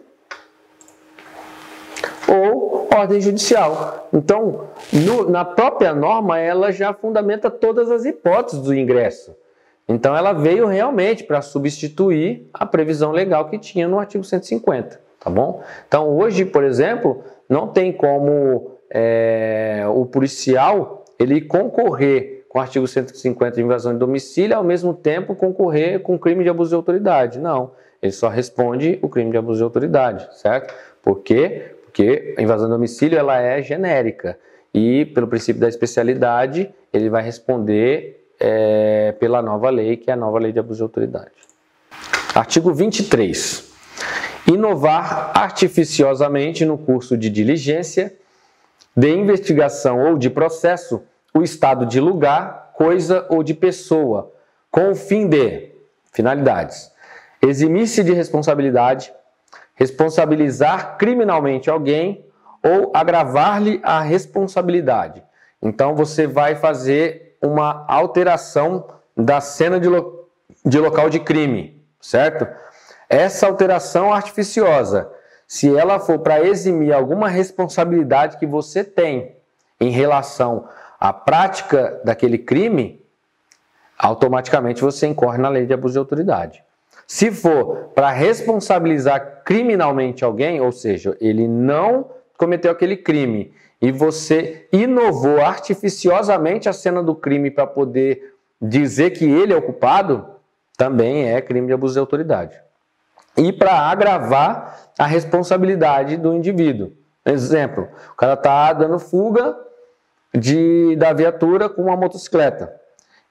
ou 2.27 2.87
ordem 2.93 3.21
judicial. 3.21 4.09
Então, 4.13 4.67
no, 4.91 5.29
na 5.29 5.45
própria 5.45 5.93
norma, 5.93 6.39
ela 6.39 6.71
já 6.71 6.93
fundamenta 6.93 7.49
todas 7.49 7.89
as 7.89 8.05
hipóteses 8.05 8.61
do 8.61 8.73
ingresso. 8.73 9.35
Então, 9.87 10.15
ela 10.15 10.33
veio 10.33 10.67
realmente 10.67 11.23
para 11.23 11.41
substituir 11.41 12.49
a 12.53 12.65
previsão 12.65 13.11
legal 13.11 13.49
que 13.49 13.57
tinha 13.57 13.87
no 13.87 13.99
artigo 13.99 14.23
150, 14.23 14.99
tá 15.19 15.29
bom? 15.29 15.63
Então, 15.87 16.09
hoje, 16.17 16.43
por 16.43 16.63
exemplo, 16.63 17.23
não 17.47 17.67
tem 17.67 17.93
como 17.93 18.71
é, 18.89 19.85
o 19.89 20.05
policial 20.05 21.05
ele 21.17 21.41
concorrer 21.41 22.45
com 22.49 22.59
o 22.59 22.61
artigo 22.61 22.87
150 22.87 23.55
de 23.55 23.61
invasão 23.61 23.93
de 23.93 23.99
domicílio 23.99 24.57
ao 24.57 24.63
mesmo 24.63 24.93
tempo 24.93 25.35
concorrer 25.35 26.01
com 26.01 26.19
crime 26.19 26.43
de 26.43 26.49
abuso 26.49 26.69
de 26.69 26.75
autoridade. 26.75 27.39
Não, 27.39 27.71
ele 28.01 28.11
só 28.11 28.27
responde 28.27 28.99
o 29.01 29.09
crime 29.09 29.31
de 29.31 29.37
abuso 29.37 29.57
de 29.57 29.63
autoridade, 29.63 30.27
certo? 30.33 30.73
Por 31.01 31.21
quê? 31.21 31.76
Porque 31.97 32.36
a 32.38 32.41
invasão 32.43 32.67
de 32.67 32.73
domicílio 32.75 33.17
ela 33.17 33.41
é 33.41 33.60
genérica 33.60 34.38
e, 34.71 35.03
pelo 35.05 35.27
princípio 35.27 35.60
da 35.60 35.67
especialidade, 35.67 36.71
ele 36.93 37.10
vai 37.10 37.23
responder 37.23 38.29
é, 38.39 39.15
pela 39.19 39.41
nova 39.41 39.71
lei, 39.71 39.97
que 39.97 40.12
é 40.12 40.13
a 40.13 40.15
nova 40.15 40.38
lei 40.38 40.51
de 40.51 40.60
abuso 40.60 40.77
de 40.77 40.83
autoridade. 40.83 41.31
Artigo 42.36 42.71
23. 42.71 43.73
Inovar 44.45 45.31
artificiosamente 45.36 46.63
no 46.65 46.77
curso 46.77 47.17
de 47.17 47.31
diligência, 47.31 48.13
de 48.95 49.10
investigação 49.10 50.12
ou 50.12 50.19
de 50.19 50.29
processo 50.29 51.01
o 51.33 51.41
estado 51.41 51.83
de 51.83 51.99
lugar, 51.99 52.73
coisa 52.75 53.25
ou 53.27 53.41
de 53.41 53.55
pessoa, 53.55 54.31
com 54.69 54.91
o 54.91 54.95
fim 54.95 55.27
de 55.27 55.71
finalidades: 56.13 56.91
eximir-se 57.41 58.03
de 58.03 58.13
responsabilidade, 58.13 59.12
responsabilizar 59.77 60.97
criminalmente 60.97 61.69
alguém 61.69 62.25
ou 62.63 62.91
agravar-lhe 62.93 63.79
a 63.83 64.01
responsabilidade. 64.01 65.23
Então 65.61 65.95
você 65.95 66.27
vai 66.27 66.55
fazer 66.55 67.37
uma 67.41 67.85
alteração 67.87 68.87
da 69.15 69.39
cena 69.39 69.79
de, 69.79 69.87
lo 69.87 70.27
de 70.65 70.79
local 70.79 71.09
de 71.09 71.19
crime, 71.19 71.81
certo? 72.01 72.47
Essa 73.07 73.47
alteração 73.47 74.11
artificiosa, 74.11 75.09
se 75.47 75.73
ela 75.75 75.99
for 75.99 76.19
para 76.19 76.43
eximir 76.43 76.91
alguma 76.91 77.29
responsabilidade 77.29 78.37
que 78.37 78.45
você 78.45 78.83
tem 78.83 79.37
em 79.79 79.91
relação 79.91 80.67
à 80.99 81.13
prática 81.13 82.01
daquele 82.03 82.39
crime, 82.39 83.05
automaticamente 83.97 84.81
você 84.81 85.05
incorre 85.05 85.37
na 85.37 85.49
lei 85.49 85.67
de 85.67 85.73
abuso 85.73 85.93
de 85.93 85.99
autoridade. 85.99 86.66
Se 87.08 87.32
for 87.32 87.91
para 87.96 88.12
responsabilizar 88.12 89.41
criminalmente 89.46 90.26
alguém, 90.26 90.60
ou 90.60 90.74
seja, 90.74 91.15
ele 91.22 91.48
não 91.48 92.12
cometeu 92.38 92.70
aquele 92.70 92.98
crime 92.98 93.54
e 93.82 93.91
você 93.91 94.67
inovou 94.74 95.39
artificiosamente 95.39 96.67
a 96.67 96.74
cena 96.74 97.02
do 97.02 97.15
crime 97.15 97.50
para 97.50 97.65
poder 97.65 98.36
dizer 98.62 99.12
que 99.12 99.24
ele 99.24 99.54
é 99.54 99.56
o 99.56 99.62
culpado, 99.62 100.28
também 100.76 101.30
é 101.30 101.41
crime 101.41 101.67
de 101.67 101.74
abuso 101.74 101.93
de 101.93 102.00
autoridade. 102.00 102.60
E 103.38 103.54
para 103.54 103.72
agravar 103.72 104.91
a 105.00 105.06
responsabilidade 105.06 106.17
do 106.17 106.34
indivíduo. 106.34 106.91
Exemplo, 107.26 107.88
o 108.12 108.15
cara 108.15 108.34
está 108.34 108.74
dando 108.74 109.00
fuga 109.00 109.56
de, 110.34 110.96
da 110.98 111.13
viatura 111.13 111.70
com 111.70 111.84
uma 111.84 111.96
motocicleta. 111.96 112.74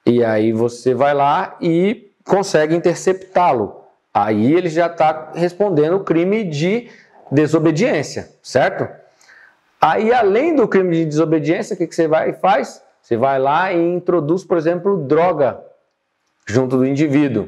E 0.05 0.23
aí 0.23 0.51
você 0.51 0.93
vai 0.93 1.13
lá 1.13 1.57
e 1.61 2.06
consegue 2.27 2.75
interceptá-lo. 2.75 3.83
Aí 4.13 4.53
ele 4.53 4.69
já 4.69 4.87
está 4.87 5.31
respondendo 5.33 5.95
o 5.95 6.03
crime 6.03 6.43
de 6.43 6.89
desobediência, 7.31 8.29
certo? 8.41 8.87
Aí, 9.79 10.11
além 10.11 10.55
do 10.55 10.67
crime 10.67 10.97
de 10.97 11.05
desobediência, 11.05 11.73
o 11.73 11.77
que, 11.77 11.87
que 11.87 11.95
você 11.95 12.07
vai 12.07 12.31
e 12.31 12.33
faz? 12.33 12.81
Você 13.01 13.15
vai 13.15 13.39
lá 13.39 13.71
e 13.71 13.77
introduz, 13.77 14.43
por 14.43 14.57
exemplo, 14.57 14.97
droga 14.97 15.59
junto 16.45 16.77
do 16.77 16.85
indivíduo. 16.85 17.47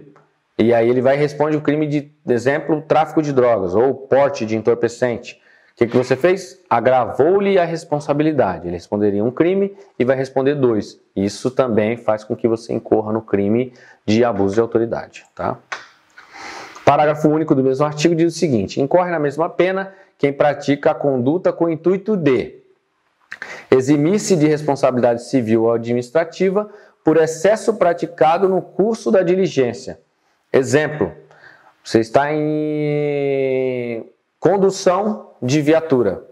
E 0.58 0.74
aí 0.74 0.90
ele 0.90 1.02
vai 1.02 1.16
e 1.16 1.20
responde 1.20 1.58
o 1.58 1.62
crime 1.62 1.88
de, 1.88 2.12
exemplo, 2.28 2.82
tráfico 2.82 3.22
de 3.22 3.34
drogas 3.34 3.74
ou 3.74 3.94
porte 3.94 4.46
de 4.46 4.56
entorpecente. 4.56 5.42
Que, 5.80 5.88
que 5.88 5.96
você 5.96 6.18
fez? 6.18 6.62
Agravou-lhe 6.70 7.58
a 7.58 7.64
responsabilidade. 7.64 8.68
Ele 8.68 8.76
responderia 8.76 9.24
um 9.24 9.32
crime 9.32 9.74
e 9.98 10.04
vai 10.04 10.18
responder 10.18 10.56
dois. 10.56 11.00
Isso 11.16 11.50
também 11.50 11.96
faz 11.96 12.22
com 12.22 12.36
que 12.36 12.50
você 12.50 12.74
incorra 12.74 13.14
no 13.14 13.22
crime 13.22 13.72
de 14.06 14.26
abuso 14.26 14.56
de 14.56 14.60
autoridade. 14.60 15.26
Tá? 15.34 15.58
Parágrafo 16.84 17.30
único 17.30 17.56
do 17.56 17.64
mesmo 17.64 17.86
artigo 17.86 18.14
diz 18.14 18.36
o 18.36 18.38
seguinte: 18.38 18.82
incorre 18.82 19.10
na 19.10 19.20
mesma 19.20 19.48
pena 19.48 19.94
quem 20.18 20.34
pratica 20.34 20.92
a 20.92 20.94
conduta 20.94 21.54
com 21.54 21.64
o 21.64 21.70
intuito 21.70 22.18
de 22.18 22.60
eximir-se 23.72 24.36
de 24.36 24.48
responsabilidade 24.48 25.24
civil 25.30 25.64
ou 25.64 25.72
administrativa 25.72 26.70
por 27.06 27.16
excesso 27.16 27.76
praticado 27.76 28.50
no 28.50 28.62
curso 28.62 29.10
da 29.10 29.24
diligência. 29.24 29.98
Exemplo: 30.52 31.14
você 31.82 32.02
está 32.02 32.34
em 32.34 34.06
condução 34.42 35.29
de 35.42 35.62
viatura. 35.62 36.24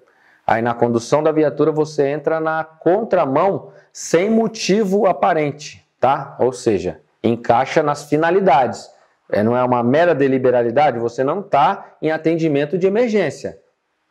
Aí 0.46 0.62
na 0.62 0.74
condução 0.74 1.22
da 1.22 1.32
viatura 1.32 1.72
você 1.72 2.08
entra 2.08 2.40
na 2.40 2.64
contramão 2.64 3.72
sem 3.92 4.30
motivo 4.30 5.06
aparente, 5.06 5.86
tá? 6.00 6.38
Ou 6.40 6.54
seja, 6.54 7.02
encaixa 7.24 7.84
nas 7.84 8.06
finalidades. 8.06 8.90
É, 9.30 9.44
não 9.44 9.58
é 9.58 9.64
uma 9.64 9.84
mera 9.84 10.16
deliberalidade, 10.16 11.00
você 11.00 11.24
não 11.24 11.42
está 11.42 11.98
em 12.02 12.12
atendimento 12.12 12.78
de 12.78 12.88
emergência. 12.88 13.60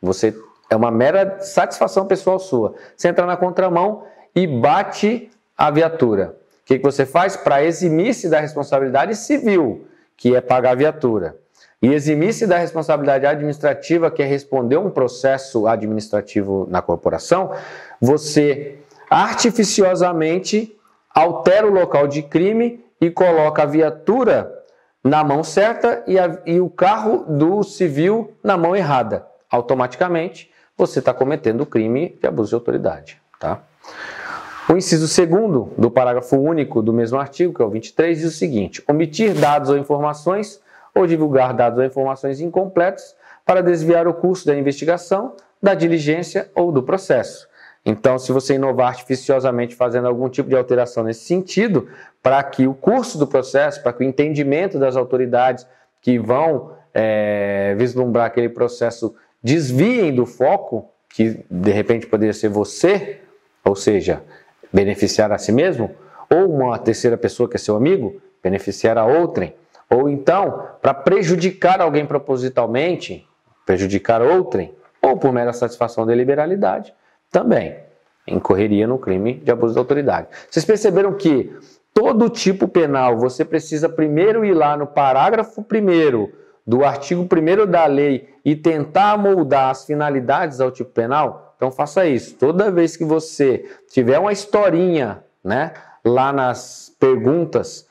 Você 0.03 0.35
é 0.69 0.77
uma 0.77 0.91
mera 0.91 1.41
satisfação 1.41 2.07
pessoal 2.07 2.39
sua. 2.39 2.75
Você 2.95 3.09
entra 3.09 3.25
na 3.25 3.37
contramão 3.37 4.05
e 4.35 4.47
bate 4.47 5.31
a 5.57 5.71
viatura. 5.71 6.37
O 6.63 6.67
que, 6.67 6.79
que 6.79 6.85
você 6.85 7.07
faz? 7.07 7.37
Para 7.37 7.65
eximir-se 7.65 8.29
da 8.29 8.41
responsabilidade 8.41 9.15
civil, 9.15 9.87
que 10.17 10.35
é 10.35 10.41
pagar 10.41 10.73
a 10.73 10.75
viatura, 10.75 11.37
e 11.81 11.93
eximir-se 11.93 12.47
da 12.47 12.59
responsabilidade 12.59 13.27
administrativa, 13.27 14.11
que 14.11 14.23
é 14.23 14.27
responder 14.27 14.77
um 14.77 14.91
processo 14.91 15.67
administrativo 15.67 16.67
na 16.71 16.81
corporação, 16.81 17.53
você 18.01 18.79
artificiosamente 19.11 20.77
altera 21.15 21.67
o 21.67 21.73
local 21.73 22.07
de 22.07 22.23
crime 22.23 22.85
e 23.01 23.11
coloca 23.11 23.63
a 23.63 23.67
viatura 23.67 24.53
na 25.05 25.23
mão 25.23 25.45
certa 25.45 26.03
e, 26.07 26.19
a, 26.19 26.39
e 26.45 26.61
o 26.61 26.69
carro 26.69 27.25
do 27.29 27.63
civil 27.63 28.35
na 28.43 28.57
mão 28.57 28.75
errada. 28.75 29.27
Automaticamente, 29.49 30.51
você 30.77 30.99
está 30.99 31.15
cometendo 31.15 31.61
o 31.61 31.67
crime 31.67 32.19
de 32.21 32.27
abuso 32.27 32.51
de 32.51 32.55
autoridade. 32.57 33.21
Tá? 33.39 33.61
O 34.69 34.73
inciso 34.73 35.07
segundo 35.07 35.73
do 35.79 35.91
parágrafo 35.91 36.37
único 36.37 36.83
do 36.83 36.93
mesmo 36.93 37.19
artigo, 37.19 37.55
que 37.55 37.63
é 37.63 37.65
o 37.65 37.71
23, 37.71 38.19
diz 38.19 38.35
o 38.35 38.37
seguinte: 38.37 38.83
omitir 38.89 39.33
dados 39.35 39.71
ou 39.71 39.79
informações 39.79 40.61
ou 40.97 41.07
divulgar 41.07 41.53
dados 41.53 41.79
ou 41.79 41.85
informações 41.85 42.41
incompletos 42.41 43.15
para 43.45 43.63
desviar 43.63 44.09
o 44.09 44.15
curso 44.15 44.47
da 44.47 44.57
investigação, 44.57 45.35
da 45.63 45.75
diligência 45.75 46.51
ou 46.55 46.73
do 46.73 46.83
processo. 46.83 47.47
Então, 47.85 48.19
se 48.19 48.33
você 48.33 48.55
inovar 48.55 48.89
artificiosamente 48.89 49.77
fazendo 49.77 50.09
algum 50.09 50.29
tipo 50.29 50.49
de 50.49 50.57
alteração 50.57 51.05
nesse 51.05 51.21
sentido, 51.21 51.87
para 52.23 52.43
que 52.43 52.67
o 52.67 52.75
curso 52.75 53.19
do 53.19 53.27
processo, 53.27 53.83
para 53.83 53.93
que 53.93 54.03
o 54.03 54.07
entendimento 54.07 54.79
das 54.79 54.97
autoridades 54.97 55.67
que 56.01 56.19
vão 56.19 56.73
é, 56.95 57.75
vislumbrar 57.79 58.27
aquele 58.27 58.49
processo 58.49 59.15
desviem 59.43 60.15
do 60.15 60.25
foco, 60.25 60.91
que 61.11 61.45
de 61.49 61.71
repente 61.71 62.07
poderia 62.07 62.33
ser 62.33 62.49
você, 62.49 63.21
ou 63.65 63.77
seja, 63.77 64.23
beneficiar 64.73 65.31
a 65.31 65.39
si 65.39 65.53
mesmo, 65.53 65.91
ou 66.29 66.51
uma 66.51 66.79
terceira 66.79 67.17
pessoa 67.17 67.49
que 67.49 67.57
é 67.57 67.59
seu 67.59 67.77
amigo, 67.77 68.21
beneficiar 68.43 68.99
a 68.99 69.07
outrem, 69.07 69.55
ou 69.89 70.09
então, 70.09 70.69
para 70.83 70.93
prejudicar 70.93 71.81
alguém 71.81 72.05
propositalmente, 72.05 73.27
prejudicar 73.65 74.21
outrem, 74.21 74.75
ou 75.01 75.17
por 75.17 75.33
mera 75.33 75.53
satisfação 75.53 76.05
da 76.05 76.15
liberalidade, 76.15 76.93
também 77.31 77.77
incorreria 78.27 78.87
no 78.87 78.99
crime 78.99 79.35
de 79.35 79.51
abuso 79.51 79.75
de 79.75 79.79
autoridade. 79.79 80.29
Vocês 80.51 80.65
perceberam 80.65 81.13
que 81.13 81.55
todo 81.95 82.29
tipo 82.29 82.67
penal 82.67 83.17
você 83.17 83.45
precisa 83.45 83.89
primeiro 83.89 84.45
ir 84.45 84.53
lá 84.53 84.77
no 84.77 84.87
parágrafo 84.87 85.63
primeiro 85.63 86.33
do 86.67 86.85
artigo 86.85 87.23
1 87.23 87.71
da 87.71 87.87
lei 87.87 88.29
e 88.45 88.57
tentar 88.57 89.17
moldar 89.17 89.71
as 89.71 89.85
finalidades 89.85 90.61
ao 90.61 90.73
tipo 90.73 90.91
penal? 90.91 91.55
Então 91.57 91.71
faça 91.71 92.05
isso. 92.07 92.35
Toda 92.35 92.71
vez 92.71 92.97
que 92.97 93.05
você 93.05 93.65
tiver 93.89 94.19
uma 94.19 94.33
historinha, 94.33 95.23
né, 95.43 95.73
lá 96.05 96.33
nas 96.33 96.95
perguntas 96.99 97.86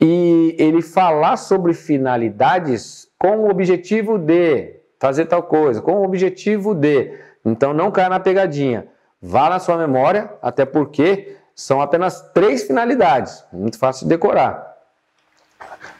e 0.00 0.56
ele 0.58 0.80
falar 0.80 1.36
sobre 1.36 1.74
finalidades 1.74 3.08
com 3.18 3.40
o 3.40 3.50
objetivo 3.50 4.18
de 4.18 4.76
fazer 4.98 5.26
tal 5.26 5.42
coisa, 5.42 5.82
com 5.82 5.92
o 5.92 6.04
objetivo 6.04 6.74
de, 6.74 7.18
então 7.44 7.74
não 7.74 7.90
caia 7.90 8.08
na 8.08 8.20
pegadinha. 8.20 8.86
Vá 9.20 9.50
na 9.50 9.58
sua 9.58 9.76
memória, 9.76 10.30
até 10.40 10.64
porque 10.64 11.36
são 11.54 11.82
apenas 11.82 12.22
três 12.32 12.62
finalidades, 12.62 13.44
muito 13.52 13.78
fácil 13.78 14.06
de 14.06 14.10
decorar. 14.10 14.76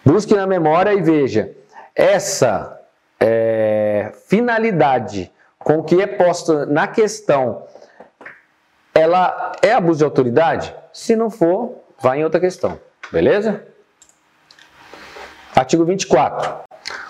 Busque 0.04 0.34
na 0.34 0.46
memória 0.46 0.94
e 0.94 1.02
veja 1.02 1.54
essa 1.94 2.80
é, 3.18 4.12
finalidade 4.26 5.30
com 5.58 5.82
que 5.82 6.00
é 6.00 6.06
posta 6.06 6.64
na 6.64 6.86
questão, 6.86 7.64
ela 8.94 9.52
é 9.60 9.72
abuso 9.72 9.98
de 9.98 10.04
autoridade? 10.04 10.74
Se 10.92 11.14
não 11.14 11.28
for, 11.28 11.76
vá 11.98 12.16
em 12.16 12.24
outra 12.24 12.40
questão, 12.40 12.80
beleza? 13.12 13.69
Artigo 15.54 15.84
24. 15.84 16.60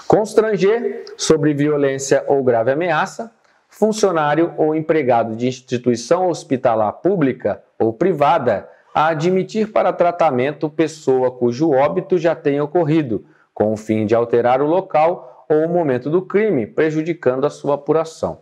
Constranger 0.06 1.04
sobre 1.16 1.54
violência 1.54 2.24
ou 2.26 2.42
grave 2.42 2.72
ameaça 2.72 3.32
funcionário 3.68 4.52
ou 4.56 4.74
empregado 4.74 5.36
de 5.36 5.46
instituição 5.46 6.28
hospitalar 6.28 6.92
pública 6.94 7.62
ou 7.78 7.92
privada 7.92 8.68
a 8.92 9.08
admitir 9.08 9.70
para 9.70 9.92
tratamento 9.92 10.68
pessoa 10.68 11.30
cujo 11.30 11.70
óbito 11.70 12.18
já 12.18 12.34
tenha 12.34 12.64
ocorrido, 12.64 13.24
com 13.54 13.72
o 13.72 13.76
fim 13.76 14.04
de 14.04 14.14
alterar 14.14 14.60
o 14.60 14.66
local 14.66 15.46
ou 15.48 15.64
o 15.64 15.68
momento 15.68 16.10
do 16.10 16.22
crime, 16.22 16.66
prejudicando 16.66 17.44
a 17.44 17.50
sua 17.50 17.76
apuração. 17.76 18.40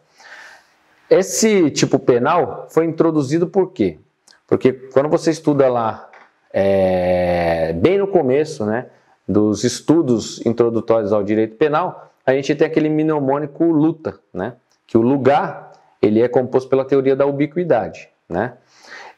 Esse 1.11 1.71
tipo 1.71 1.99
penal 1.99 2.67
foi 2.71 2.87
introduzido 2.87 3.47
por 3.47 3.73
quê? 3.73 3.99
Porque 4.47 4.73
quando 4.73 5.09
você 5.09 5.31
estuda 5.31 5.69
lá, 5.69 6.09
é, 6.53 7.73
bem 7.75 7.99
no 7.99 8.09
começo 8.09 8.65
né, 8.65 8.87
dos 9.29 9.63
estudos 9.63 10.45
introdutórios 10.47 11.13
ao 11.13 11.23
direito 11.23 11.57
penal, 11.57 12.11
a 12.25 12.33
gente 12.33 12.55
tem 12.55 12.67
aquele 12.67 12.89
mnemônico 12.89 13.65
luta, 13.65 14.19
né? 14.33 14.55
que 14.87 14.97
o 14.97 15.03
lugar 15.03 15.73
ele 16.01 16.23
é 16.23 16.29
composto 16.29 16.69
pela 16.71 16.85
teoria 16.85 17.15
da 17.15 17.27
ubiquidade, 17.27 18.09
né? 18.29 18.55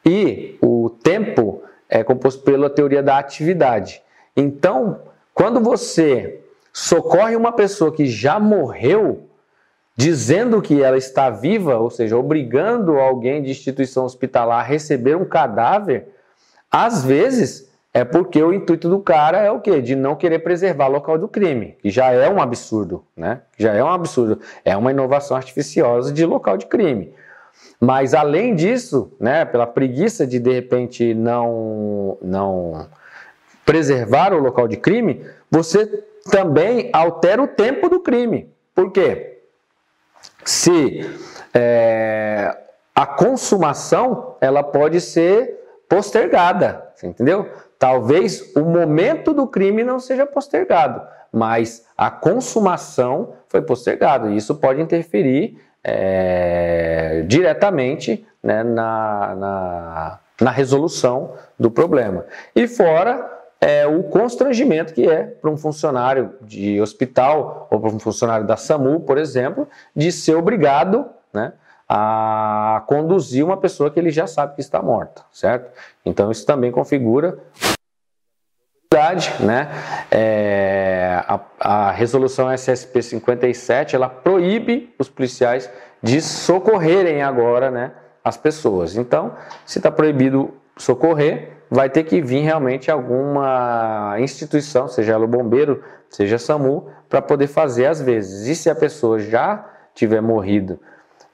E 0.05 0.57
o 0.61 0.89
tempo 0.89 1.63
é 1.87 2.03
composto 2.03 2.41
pela 2.43 2.69
teoria 2.69 3.01
da 3.01 3.17
atividade. 3.17 4.01
Então, 4.35 4.99
quando 5.33 5.59
você 5.59 6.41
socorre 6.73 7.35
uma 7.35 7.51
pessoa 7.51 7.91
que 7.93 8.07
já 8.07 8.39
morreu, 8.39 9.27
dizendo 9.95 10.61
que 10.61 10.81
ela 10.81 10.97
está 10.97 11.29
viva, 11.29 11.77
ou 11.77 11.89
seja, 11.89 12.17
obrigando 12.17 12.97
alguém 12.97 13.43
de 13.43 13.51
instituição 13.51 14.05
hospitalar 14.05 14.59
a 14.59 14.67
receber 14.67 15.15
um 15.15 15.25
cadáver, 15.25 16.09
às 16.71 17.05
vezes 17.05 17.70
é 17.93 18.05
porque 18.05 18.41
o 18.41 18.53
intuito 18.53 18.87
do 18.87 18.99
cara 18.99 19.39
é 19.39 19.51
o 19.51 19.59
quê? 19.59 19.81
De 19.81 19.95
não 19.95 20.15
querer 20.15 20.39
preservar 20.39 20.87
o 20.87 20.91
local 20.93 21.17
do 21.17 21.27
crime, 21.27 21.77
que 21.81 21.89
já 21.89 22.11
é 22.11 22.29
um 22.29 22.41
absurdo, 22.41 23.05
né? 23.15 23.41
Já 23.57 23.73
é 23.73 23.83
um 23.83 23.89
absurdo. 23.89 24.39
É 24.63 24.75
uma 24.77 24.91
inovação 24.91 25.35
artificiosa 25.35 26.11
de 26.13 26.25
local 26.25 26.55
de 26.55 26.67
crime. 26.67 27.13
Mas 27.79 28.13
além 28.13 28.55
disso, 28.55 29.11
né, 29.19 29.43
pela 29.43 29.67
preguiça 29.67 30.25
de 30.25 30.39
de 30.39 30.51
repente 30.51 31.13
não 31.13 32.17
não 32.21 32.87
preservar 33.65 34.33
o 34.33 34.39
local 34.39 34.67
de 34.67 34.77
crime, 34.77 35.25
você 35.49 35.85
também 36.29 36.89
altera 36.93 37.41
o 37.41 37.47
tempo 37.47 37.89
do 37.89 37.99
crime. 37.99 38.49
Por 38.73 38.91
quê? 38.91 39.39
Se 40.45 41.09
é, 41.53 42.57
a 42.95 43.05
consumação 43.05 44.35
ela 44.39 44.63
pode 44.63 45.01
ser 45.01 45.59
postergada, 45.89 46.93
entendeu? 47.03 47.49
Talvez 47.81 48.55
o 48.55 48.59
momento 48.61 49.33
do 49.33 49.47
crime 49.47 49.83
não 49.83 49.99
seja 49.99 50.23
postergado, 50.23 51.01
mas 51.33 51.83
a 51.97 52.11
consumação 52.11 53.33
foi 53.47 53.59
postergada. 53.63 54.29
E 54.29 54.37
isso 54.37 54.53
pode 54.53 54.79
interferir 54.79 55.57
é, 55.83 57.23
diretamente 57.25 58.23
né, 58.43 58.61
na, 58.61 59.35
na, 59.35 60.19
na 60.39 60.51
resolução 60.51 61.33
do 61.59 61.71
problema. 61.71 62.27
E 62.55 62.67
fora 62.67 63.27
é 63.59 63.87
o 63.87 64.03
constrangimento 64.03 64.93
que 64.93 65.09
é 65.09 65.23
para 65.23 65.49
um 65.49 65.57
funcionário 65.57 66.35
de 66.39 66.79
hospital 66.79 67.67
ou 67.71 67.79
para 67.79 67.89
um 67.89 67.99
funcionário 67.99 68.45
da 68.45 68.57
SAMU, 68.57 68.99
por 68.99 69.17
exemplo, 69.17 69.67
de 69.95 70.11
ser 70.11 70.35
obrigado 70.35 71.09
né, 71.33 71.51
a 71.93 72.85
conduzir 72.87 73.43
uma 73.43 73.57
pessoa 73.57 73.91
que 73.91 73.99
ele 73.99 74.11
já 74.11 74.25
sabe 74.25 74.55
que 74.55 74.61
está 74.61 74.81
morta, 74.81 75.23
certo? 75.29 75.69
Então 76.05 76.31
isso 76.31 76.45
também 76.45 76.71
configura 76.71 77.37
né? 79.39 79.69
É, 80.11 81.23
a, 81.27 81.39
a, 81.59 81.91
resolução 81.91 82.51
SSP 82.51 83.01
57 83.01 83.95
ela 83.95 84.07
proíbe 84.07 84.93
os 84.99 85.09
policiais 85.09 85.69
de 86.03 86.21
socorrerem 86.21 87.23
agora, 87.23 87.71
né, 87.71 87.91
as 88.23 88.37
pessoas. 88.37 88.95
Então, 88.95 89.35
se 89.65 89.79
está 89.79 89.89
proibido 89.89 90.53
socorrer, 90.77 91.57
vai 91.69 91.89
ter 91.89 92.03
que 92.03 92.21
vir 92.21 92.41
realmente 92.41 92.91
alguma 92.91 94.15
instituição, 94.19 94.87
seja 94.87 95.13
ela 95.13 95.25
o 95.25 95.27
bombeiro, 95.27 95.83
seja 96.09 96.37
SAMU, 96.37 96.87
para 97.09 97.21
poder 97.21 97.47
fazer 97.47 97.87
às 97.87 98.01
vezes. 98.01 98.47
E 98.47 98.55
se 98.55 98.69
a 98.69 98.75
pessoa 98.75 99.19
já 99.19 99.65
tiver 99.93 100.21
morrido 100.21 100.79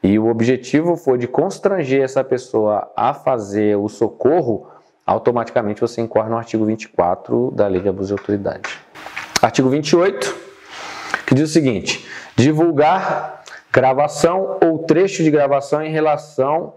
e 0.07 0.17
o 0.17 0.27
objetivo 0.29 0.95
for 0.95 1.17
de 1.17 1.27
constranger 1.27 2.01
essa 2.01 2.23
pessoa 2.23 2.89
a 2.95 3.13
fazer 3.13 3.75
o 3.75 3.89
socorro, 3.89 4.69
automaticamente 5.05 5.81
você 5.81 5.99
incorre 5.99 6.29
no 6.29 6.37
artigo 6.37 6.63
24 6.63 7.51
da 7.51 7.67
Lei 7.67 7.81
de 7.81 7.89
Abuso 7.89 8.15
de 8.15 8.21
Autoridade. 8.21 8.69
Artigo 9.41 9.67
28, 9.69 10.33
que 11.27 11.35
diz 11.35 11.49
o 11.49 11.51
seguinte: 11.51 12.07
divulgar 12.37 13.43
gravação 13.69 14.57
ou 14.63 14.79
trecho 14.79 15.23
de 15.23 15.29
gravação 15.29 15.83
em 15.83 15.91
relação 15.91 16.75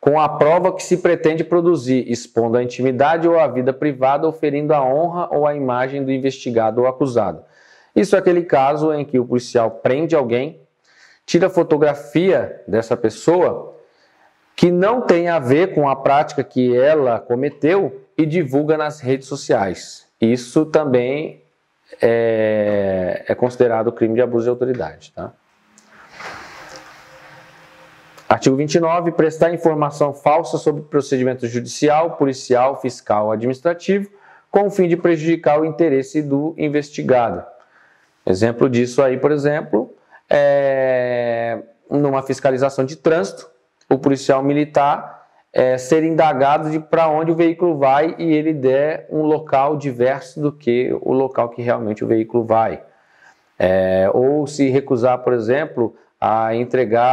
com 0.00 0.18
a 0.18 0.26
prova 0.26 0.74
que 0.74 0.82
se 0.82 0.96
pretende 0.96 1.44
produzir, 1.44 2.10
expondo 2.10 2.56
a 2.56 2.62
intimidade 2.62 3.28
ou 3.28 3.38
a 3.38 3.48
vida 3.48 3.74
privada, 3.74 4.26
oferindo 4.26 4.72
a 4.72 4.82
honra 4.82 5.28
ou 5.30 5.46
a 5.46 5.54
imagem 5.54 6.02
do 6.02 6.10
investigado 6.10 6.80
ou 6.80 6.86
acusado. 6.86 7.42
Isso 7.94 8.16
é 8.16 8.18
aquele 8.18 8.44
caso 8.44 8.94
em 8.94 9.04
que 9.04 9.18
o 9.18 9.26
policial 9.26 9.70
prende 9.70 10.16
alguém, 10.16 10.62
tira 11.26 11.48
fotografia 11.48 12.62
dessa 12.66 12.96
pessoa 12.96 13.78
que 14.54 14.70
não 14.70 15.00
tem 15.00 15.28
a 15.28 15.38
ver 15.38 15.74
com 15.74 15.88
a 15.88 15.96
prática 15.96 16.44
que 16.44 16.76
ela 16.76 17.18
cometeu 17.18 18.02
e 18.16 18.26
divulga 18.26 18.76
nas 18.76 19.00
redes 19.00 19.26
sociais. 19.26 20.06
Isso 20.20 20.66
também 20.66 21.42
é, 22.00 23.24
é 23.28 23.34
considerado 23.34 23.92
crime 23.92 24.14
de 24.14 24.22
abuso 24.22 24.44
de 24.44 24.50
autoridade. 24.50 25.12
Tá? 25.14 25.32
Artigo 28.28 28.56
29. 28.56 29.12
Prestar 29.12 29.52
informação 29.52 30.14
falsa 30.14 30.58
sobre 30.58 30.82
procedimento 30.82 31.46
judicial, 31.46 32.16
policial, 32.16 32.80
fiscal, 32.80 33.30
administrativo, 33.30 34.10
com 34.50 34.66
o 34.66 34.70
fim 34.70 34.88
de 34.88 34.96
prejudicar 34.96 35.60
o 35.60 35.64
interesse 35.64 36.22
do 36.22 36.54
investigado. 36.56 37.44
Exemplo 38.24 38.70
disso 38.70 39.02
aí, 39.02 39.18
por 39.18 39.32
exemplo, 39.32 39.94
é 40.32 41.62
numa 41.98 42.22
fiscalização 42.22 42.84
de 42.84 42.96
trânsito, 42.96 43.50
o 43.88 43.98
policial 43.98 44.42
militar 44.42 45.26
é, 45.52 45.76
ser 45.76 46.02
indagado 46.02 46.70
de 46.70 46.78
para 46.78 47.08
onde 47.08 47.30
o 47.30 47.34
veículo 47.34 47.76
vai 47.76 48.14
e 48.18 48.32
ele 48.32 48.54
der 48.54 49.06
um 49.10 49.22
local 49.22 49.76
diverso 49.76 50.40
do 50.40 50.50
que 50.50 50.90
o 51.02 51.12
local 51.12 51.50
que 51.50 51.60
realmente 51.60 52.02
o 52.02 52.06
veículo 52.06 52.44
vai. 52.44 52.82
É, 53.58 54.10
ou 54.14 54.46
se 54.46 54.70
recusar, 54.70 55.18
por 55.18 55.34
exemplo, 55.34 55.94
a 56.18 56.54
entregar 56.54 57.04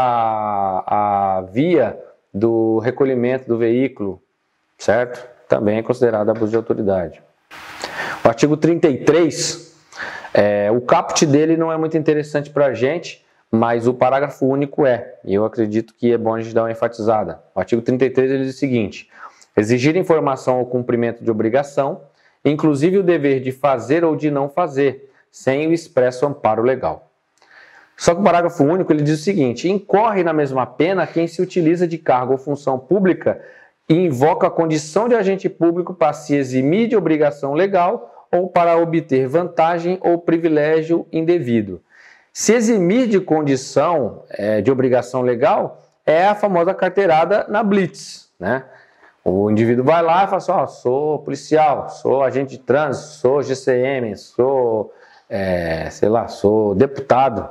a, 0.88 1.38
a 1.38 1.42
via 1.42 2.00
do 2.34 2.80
recolhimento 2.80 3.48
do 3.48 3.58
veículo, 3.58 4.22
certo? 4.78 5.28
Também 5.48 5.80
é 5.80 5.84
considerado 5.84 6.30
abuso 6.30 6.52
de 6.52 6.56
autoridade. 6.56 7.22
O 8.24 8.28
artigo 8.28 8.56
33, 8.56 9.69
é, 10.40 10.72
o 10.72 10.80
caput 10.80 11.26
dele 11.26 11.58
não 11.58 11.70
é 11.70 11.76
muito 11.76 11.98
interessante 11.98 12.50
para 12.50 12.68
a 12.68 12.74
gente, 12.74 13.26
mas 13.52 13.88
o 13.88 13.94
parágrafo 13.94 14.46
único 14.46 14.86
é, 14.86 15.16
e 15.26 15.34
eu 15.34 15.44
acredito 15.44 15.94
que 15.94 16.14
é 16.14 16.18
bom 16.18 16.34
a 16.34 16.40
gente 16.40 16.56
dar 16.56 16.64
uma 16.64 16.72
enfatizada. 16.72 17.42
O 17.54 17.60
artigo 17.60 17.82
33 17.82 18.32
ele 18.32 18.46
diz 18.46 18.56
o 18.56 18.58
seguinte: 18.58 19.10
exigir 19.58 19.98
informação 19.98 20.56
ao 20.56 20.66
cumprimento 20.66 21.22
de 21.22 21.30
obrigação, 21.30 22.04
inclusive 22.46 23.00
o 23.00 23.04
dever 23.04 23.42
de 23.42 23.52
fazer 23.52 24.06
ou 24.06 24.16
de 24.16 24.32
não 24.32 24.48
fazer, 24.48 25.12
sem 25.30 25.68
o 25.68 25.74
expresso 25.74 26.26
amparo 26.26 26.64
legal. 26.64 27.12
Só 27.98 28.16
que 28.16 28.22
o 28.22 28.24
parágrafo 28.24 28.64
único 28.64 28.94
ele 28.94 29.04
diz 29.04 29.20
o 29.20 29.24
seguinte: 29.24 29.68
incorre 29.68 30.24
na 30.24 30.32
mesma 30.32 30.66
pena 30.66 31.06
quem 31.06 31.28
se 31.28 31.42
utiliza 31.42 31.86
de 31.86 31.98
cargo 31.98 32.32
ou 32.32 32.38
função 32.38 32.80
pública 32.80 33.42
e 33.90 33.94
invoca 33.94 34.48
a 34.48 34.52
condição 34.52 35.10
de 35.10 35.16
agente 35.16 35.50
público 35.50 35.94
para 35.94 36.14
se 36.14 36.34
eximir 36.34 36.88
de 36.88 36.96
obrigação 36.96 37.54
legal 37.54 38.19
ou 38.32 38.50
para 38.50 38.78
obter 38.78 39.28
vantagem 39.28 40.00
ou 40.02 40.18
privilégio 40.20 41.08
indevido 41.12 41.82
se 42.40 42.54
eximir 42.54 43.08
de 43.08 43.20
condição 43.20 44.24
é, 44.30 44.62
de 44.62 44.72
obrigação 44.72 45.22
legal 45.22 45.84
é 46.06 46.26
a 46.26 46.36
famosa 46.36 46.74
carteirada 46.74 47.46
na 47.50 47.62
blitz, 47.62 48.30
né? 48.40 48.64
O 49.24 49.52
indivíduo 49.52 49.84
vai 49.84 50.02
lá 50.02 50.24
e 50.24 50.28
fala 50.28 50.38
assim, 50.38 50.52
ó, 50.52 50.66
sou 50.66 51.20
policial, 51.20 51.90
sou 51.90 52.24
agente 52.24 52.52
de 52.52 52.60
trânsito, 52.60 53.08
sou 53.08 53.44
GCM, 53.44 54.16
sou, 54.16 54.94
é, 55.30 55.90
sei 55.90 56.08
lá, 56.08 56.28
sou 56.28 56.74
deputado. 56.74 57.50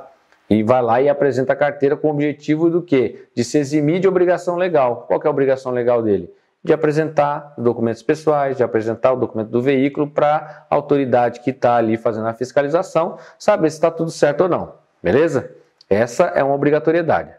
E 0.49 0.63
vai 0.63 0.81
lá 0.81 0.99
e 0.99 1.07
apresenta 1.07 1.53
a 1.53 1.55
carteira 1.55 1.95
com 1.95 2.07
o 2.07 2.11
objetivo 2.11 2.71
do 2.71 2.81
quê? 2.81 3.27
De 3.35 3.43
se 3.43 3.59
eximir 3.59 3.99
de 3.99 4.07
obrigação 4.07 4.55
legal. 4.55 5.05
Qual 5.07 5.21
é 5.23 5.27
a 5.27 5.29
obrigação 5.29 5.71
legal 5.71 6.01
dele? 6.01 6.33
De 6.63 6.73
apresentar 6.73 7.53
documentos 7.57 8.03
pessoais, 8.03 8.57
de 8.57 8.63
apresentar 8.63 9.13
o 9.13 9.15
documento 9.15 9.49
do 9.49 9.61
veículo 9.61 10.09
para 10.09 10.65
a 10.69 10.75
autoridade 10.75 11.39
que 11.39 11.51
está 11.51 11.75
ali 11.75 11.97
fazendo 11.97 12.27
a 12.27 12.33
fiscalização 12.33 13.17
saber 13.37 13.69
se 13.69 13.77
está 13.77 13.89
tudo 13.89 14.11
certo 14.11 14.41
ou 14.41 14.49
não. 14.49 14.73
Beleza? 15.01 15.51
Essa 15.89 16.25
é 16.25 16.43
uma 16.43 16.53
obrigatoriedade. 16.53 17.31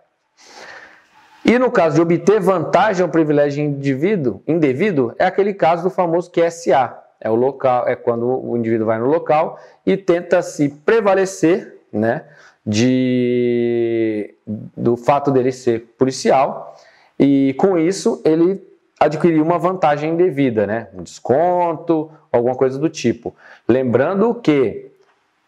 E 1.44 1.58
no 1.58 1.70
caso 1.70 1.96
de 1.96 2.00
obter 2.00 2.40
vantagem 2.40 3.02
ou 3.02 3.08
privilégio 3.08 3.62
indivíduo, 3.62 4.42
indevido, 4.46 5.14
é 5.18 5.24
aquele 5.24 5.54
caso 5.54 5.82
do 5.82 5.90
famoso 5.90 6.30
QSA. 6.30 6.96
É 7.20 7.28
o 7.28 7.34
local, 7.34 7.86
é 7.86 7.94
quando 7.94 8.26
o 8.26 8.56
indivíduo 8.56 8.86
vai 8.86 8.98
no 8.98 9.06
local 9.06 9.58
e 9.84 9.96
tenta 9.96 10.40
se 10.40 10.68
prevalecer, 10.70 11.76
né, 11.92 12.24
de 12.64 14.34
do 14.46 14.96
fato 14.96 15.30
dele 15.30 15.50
ser 15.52 15.80
policial 15.98 16.76
e 17.18 17.54
com 17.58 17.76
isso 17.78 18.22
ele 18.24 18.69
adquirir 19.00 19.40
uma 19.40 19.58
vantagem 19.58 20.12
indevida, 20.12 20.66
né? 20.66 20.88
Um 20.92 21.02
desconto, 21.02 22.12
alguma 22.30 22.54
coisa 22.54 22.78
do 22.78 22.90
tipo. 22.90 23.34
Lembrando 23.66 24.34
que 24.34 24.92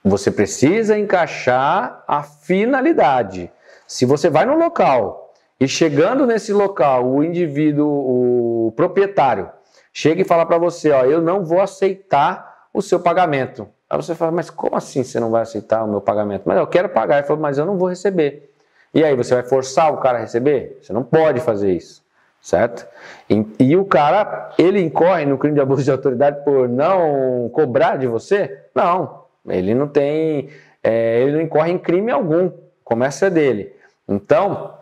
você 0.02 0.30
precisa 0.30 0.98
encaixar 0.98 2.02
a 2.08 2.22
finalidade. 2.22 3.52
Se 3.86 4.06
você 4.06 4.30
vai 4.30 4.46
no 4.46 4.56
local 4.56 5.34
e 5.60 5.68
chegando 5.68 6.26
nesse 6.26 6.50
local, 6.50 7.06
o 7.06 7.22
indivíduo, 7.22 7.86
o 7.86 8.72
proprietário, 8.72 9.50
chega 9.92 10.22
e 10.22 10.24
fala 10.24 10.46
para 10.46 10.56
você, 10.56 10.90
ó, 10.90 11.04
eu 11.04 11.20
não 11.20 11.44
vou 11.44 11.60
aceitar 11.60 12.68
o 12.72 12.80
seu 12.80 12.98
pagamento. 12.98 13.68
Aí 13.88 13.98
você 13.98 14.14
fala, 14.14 14.32
mas 14.32 14.48
como 14.48 14.74
assim 14.74 15.04
você 15.04 15.20
não 15.20 15.30
vai 15.30 15.42
aceitar 15.42 15.84
o 15.84 15.88
meu 15.88 16.00
pagamento? 16.00 16.44
Mas 16.46 16.56
eu 16.56 16.66
quero 16.66 16.88
pagar. 16.88 17.18
Ele 17.18 17.26
falou, 17.26 17.42
mas 17.42 17.58
eu 17.58 17.66
não 17.66 17.76
vou 17.76 17.90
receber. 17.90 18.50
E 18.94 19.04
aí, 19.04 19.14
você 19.16 19.34
vai 19.34 19.42
forçar 19.42 19.92
o 19.92 19.98
cara 19.98 20.18
a 20.18 20.20
receber? 20.20 20.78
Você 20.82 20.92
não 20.92 21.02
pode 21.02 21.40
fazer 21.40 21.72
isso 21.72 22.01
certo? 22.42 22.84
E, 23.30 23.46
e, 23.60 23.76
o 23.76 23.84
cara, 23.84 24.50
ele 24.58 24.80
incorre 24.80 25.24
no 25.24 25.38
crime 25.38 25.54
de 25.54 25.60
abuso 25.60 25.84
de 25.84 25.90
autoridade 25.92 26.44
por 26.44 26.68
não 26.68 27.48
cobrar 27.54 27.96
de 27.96 28.08
você? 28.08 28.64
Não, 28.74 29.22
ele 29.48 29.74
não 29.74 29.86
tem, 29.86 30.48
é, 30.82 31.22
ele 31.22 31.32
não 31.32 31.40
incorre 31.40 31.70
em 31.70 31.78
crime 31.78 32.10
algum, 32.10 32.50
começa 32.82 33.30
dele. 33.30 33.72
Então, 34.08 34.74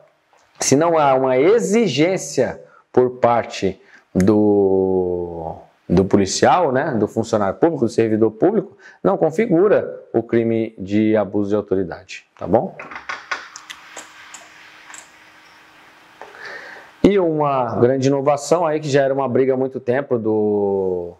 se 0.58 0.74
não 0.74 0.98
há 0.98 1.14
uma 1.14 1.38
exigência 1.38 2.62
por 2.90 3.18
parte 3.18 3.80
do, 4.14 5.56
do 5.86 6.04
policial, 6.04 6.72
né, 6.72 6.96
do 6.98 7.06
funcionário 7.06 7.58
público, 7.58 7.84
do 7.84 7.90
servidor 7.90 8.30
público, 8.32 8.76
não 9.04 9.18
configura 9.18 10.02
o 10.14 10.22
crime 10.22 10.74
de 10.78 11.14
abuso 11.14 11.50
de 11.50 11.56
autoridade, 11.56 12.24
tá 12.38 12.46
bom? 12.46 12.74
E 17.10 17.18
uma 17.18 17.74
grande 17.74 18.06
inovação 18.06 18.64
aí, 18.64 18.78
que 18.78 18.88
já 18.88 19.02
era 19.02 19.12
uma 19.12 19.28
briga 19.28 19.54
há 19.54 19.56
muito 19.56 19.80
tempo 19.80 20.16
do, 20.16 21.14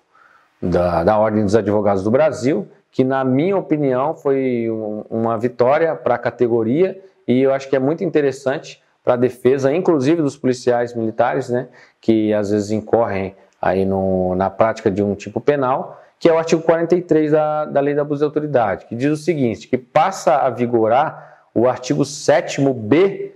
da, 0.63 1.03
da 1.03 1.19
Ordem 1.19 1.43
dos 1.43 1.57
Advogados 1.57 2.05
do 2.05 2.13
Brasil, 2.13 2.69
que 2.93 3.03
na 3.03 3.25
minha 3.25 3.57
opinião 3.57 4.15
foi 4.15 4.71
um, 4.71 5.03
uma 5.11 5.37
vitória 5.37 5.97
para 5.97 6.15
a 6.15 6.19
categoria 6.19 7.03
e 7.27 7.43
eu 7.43 7.53
acho 7.53 7.69
que 7.69 7.75
é 7.75 7.81
muito 7.81 8.05
interessante 8.05 8.81
para 9.03 9.15
a 9.15 9.17
defesa, 9.17 9.75
inclusive 9.75 10.23
dos 10.23 10.37
policiais 10.37 10.95
militares, 10.95 11.49
né, 11.49 11.67
que 12.01 12.33
às 12.33 12.51
vezes 12.53 12.71
incorrem 12.71 13.35
aí 13.61 13.85
no, 13.85 14.37
na 14.37 14.49
prática 14.49 14.93
de 14.93 15.03
um 15.03 15.17
tipo 15.17 15.41
penal, 15.41 16.01
que 16.21 16.29
é 16.29 16.33
o 16.33 16.39
artigo 16.39 16.63
43 16.63 17.33
da, 17.33 17.65
da 17.65 17.81
Lei 17.81 17.95
da 17.95 18.03
Abuso 18.03 18.21
de 18.21 18.27
Autoridade, 18.27 18.87
que 18.87 18.95
diz 18.95 19.11
o 19.11 19.17
seguinte, 19.17 19.67
que 19.67 19.77
passa 19.77 20.37
a 20.37 20.51
vigorar 20.51 21.49
o 21.53 21.67
artigo 21.69 22.05
7º 22.05 22.73
B 22.73 23.35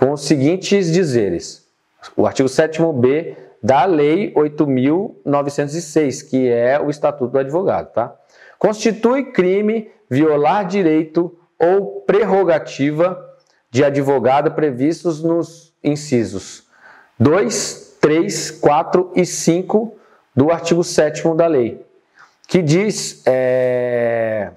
com 0.00 0.10
os 0.10 0.22
seguintes 0.22 0.92
dizeres. 0.92 1.65
O 2.16 2.26
artigo 2.26 2.48
7b 2.48 3.36
da 3.62 3.84
Lei 3.84 4.32
8.906, 4.34 6.28
que 6.28 6.48
é 6.48 6.80
o 6.80 6.90
Estatuto 6.90 7.32
do 7.32 7.38
Advogado, 7.38 7.92
tá? 7.92 8.14
Constitui 8.58 9.32
crime 9.32 9.90
violar 10.08 10.66
direito 10.66 11.36
ou 11.58 12.00
prerrogativa 12.02 13.22
de 13.70 13.84
advogado 13.84 14.52
previstos 14.52 15.22
nos 15.22 15.74
incisos 15.82 16.64
2, 17.18 17.98
3, 18.00 18.50
4 18.52 19.12
e 19.14 19.26
5 19.26 19.96
do 20.34 20.50
artigo 20.50 20.84
7 20.84 21.34
da 21.34 21.46
lei, 21.46 21.84
que 22.46 22.62
diz, 22.62 23.22
é, 23.26 24.50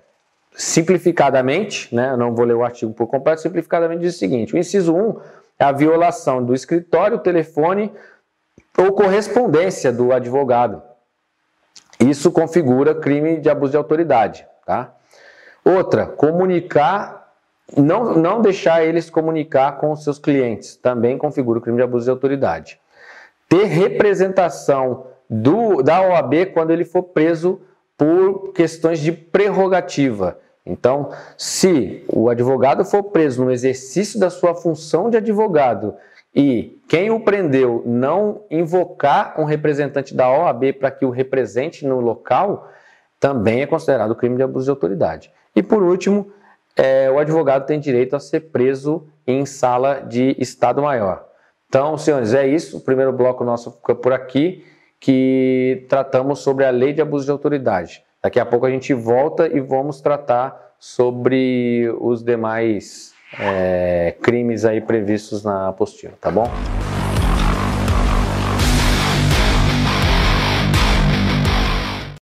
simplificadamente, 0.53 1.93
né, 1.95 2.15
não 2.17 2.35
vou 2.35 2.45
ler 2.45 2.55
o 2.55 2.63
artigo 2.63 2.93
por 2.93 3.07
completo, 3.07 3.41
simplificadamente 3.41 4.01
diz 4.01 4.15
o 4.15 4.19
seguinte: 4.19 4.53
o 4.53 4.57
inciso 4.57 4.93
1 4.93 5.19
é 5.59 5.65
a 5.65 5.71
violação 5.73 6.43
do 6.43 6.55
escritório, 6.55 7.19
telefone 7.19 7.91
ou 8.77 8.93
correspondência 8.93 9.91
do 9.91 10.13
advogado. 10.13 10.81
Isso 11.99 12.31
configura 12.31 12.95
crime 12.95 13.41
de 13.41 13.49
abuso 13.49 13.71
de 13.71 13.77
autoridade. 13.77 14.47
Tá? 14.65 14.93
Outra, 15.65 16.05
comunicar, 16.05 17.33
não, 17.75 18.15
não 18.15 18.41
deixar 18.41 18.85
eles 18.85 19.09
comunicar 19.09 19.73
com 19.73 19.91
os 19.91 20.03
seus 20.03 20.17
clientes, 20.17 20.77
também 20.77 21.17
configura 21.17 21.59
o 21.59 21.61
crime 21.61 21.77
de 21.77 21.83
abuso 21.83 22.05
de 22.05 22.11
autoridade. 22.11 22.79
Ter 23.49 23.65
representação 23.65 25.07
do, 25.29 25.83
da 25.83 26.01
OAB 26.01 26.53
quando 26.53 26.71
ele 26.71 26.85
for 26.85 27.03
preso 27.03 27.61
por 27.97 28.53
questões 28.53 28.99
de 28.99 29.11
prerrogativa. 29.11 30.39
Então, 30.69 31.11
se 31.35 32.03
o 32.07 32.29
advogado 32.29 32.85
for 32.85 33.03
preso 33.03 33.43
no 33.43 33.51
exercício 33.51 34.19
da 34.19 34.29
sua 34.29 34.53
função 34.53 35.09
de 35.09 35.17
advogado 35.17 35.95
e 36.33 36.79
quem 36.87 37.09
o 37.09 37.21
prendeu 37.21 37.81
não 37.85 38.41
invocar 38.51 39.33
um 39.39 39.45
representante 39.45 40.13
da 40.13 40.29
OAB 40.29 40.73
para 40.73 40.91
que 40.91 41.03
o 41.05 41.09
represente 41.09 41.85
no 41.85 41.99
local, 41.99 42.71
também 43.19 43.61
é 43.61 43.65
considerado 43.65 44.15
crime 44.15 44.35
de 44.35 44.43
abuso 44.43 44.65
de 44.65 44.71
autoridade. 44.71 45.31
E 45.55 45.63
por 45.63 45.81
último, 45.81 46.31
é, 46.75 47.09
o 47.09 47.17
advogado 47.17 47.65
tem 47.65 47.79
direito 47.79 48.15
a 48.15 48.19
ser 48.19 48.51
preso 48.51 49.07
em 49.25 49.45
sala 49.45 50.01
de 50.01 50.35
Estado 50.39 50.81
Maior. 50.83 51.25
Então, 51.67 51.97
senhores, 51.97 52.33
é 52.33 52.47
isso. 52.47 52.77
O 52.77 52.81
primeiro 52.81 53.11
bloco 53.11 53.43
nosso 53.43 53.71
fica 53.71 53.95
por 53.95 54.13
aqui, 54.13 54.63
que 54.99 55.85
tratamos 55.89 56.39
sobre 56.39 56.65
a 56.65 56.69
lei 56.69 56.93
de 56.93 57.01
abuso 57.01 57.25
de 57.25 57.31
autoridade. 57.31 58.03
Daqui 58.21 58.39
a 58.39 58.45
pouco 58.45 58.65
a 58.65 58.69
gente 58.69 58.93
volta 58.93 59.47
e 59.47 59.59
vamos 59.59 60.01
tratar 60.01 60.73
sobre 60.77 61.89
os 61.99 62.23
demais 62.23 63.13
é, 63.39 64.15
crimes 64.21 64.65
aí 64.65 64.81
previstos 64.81 65.43
na 65.43 65.69
apostila, 65.69 66.13
tá 66.19 66.29
bom? 66.29 66.49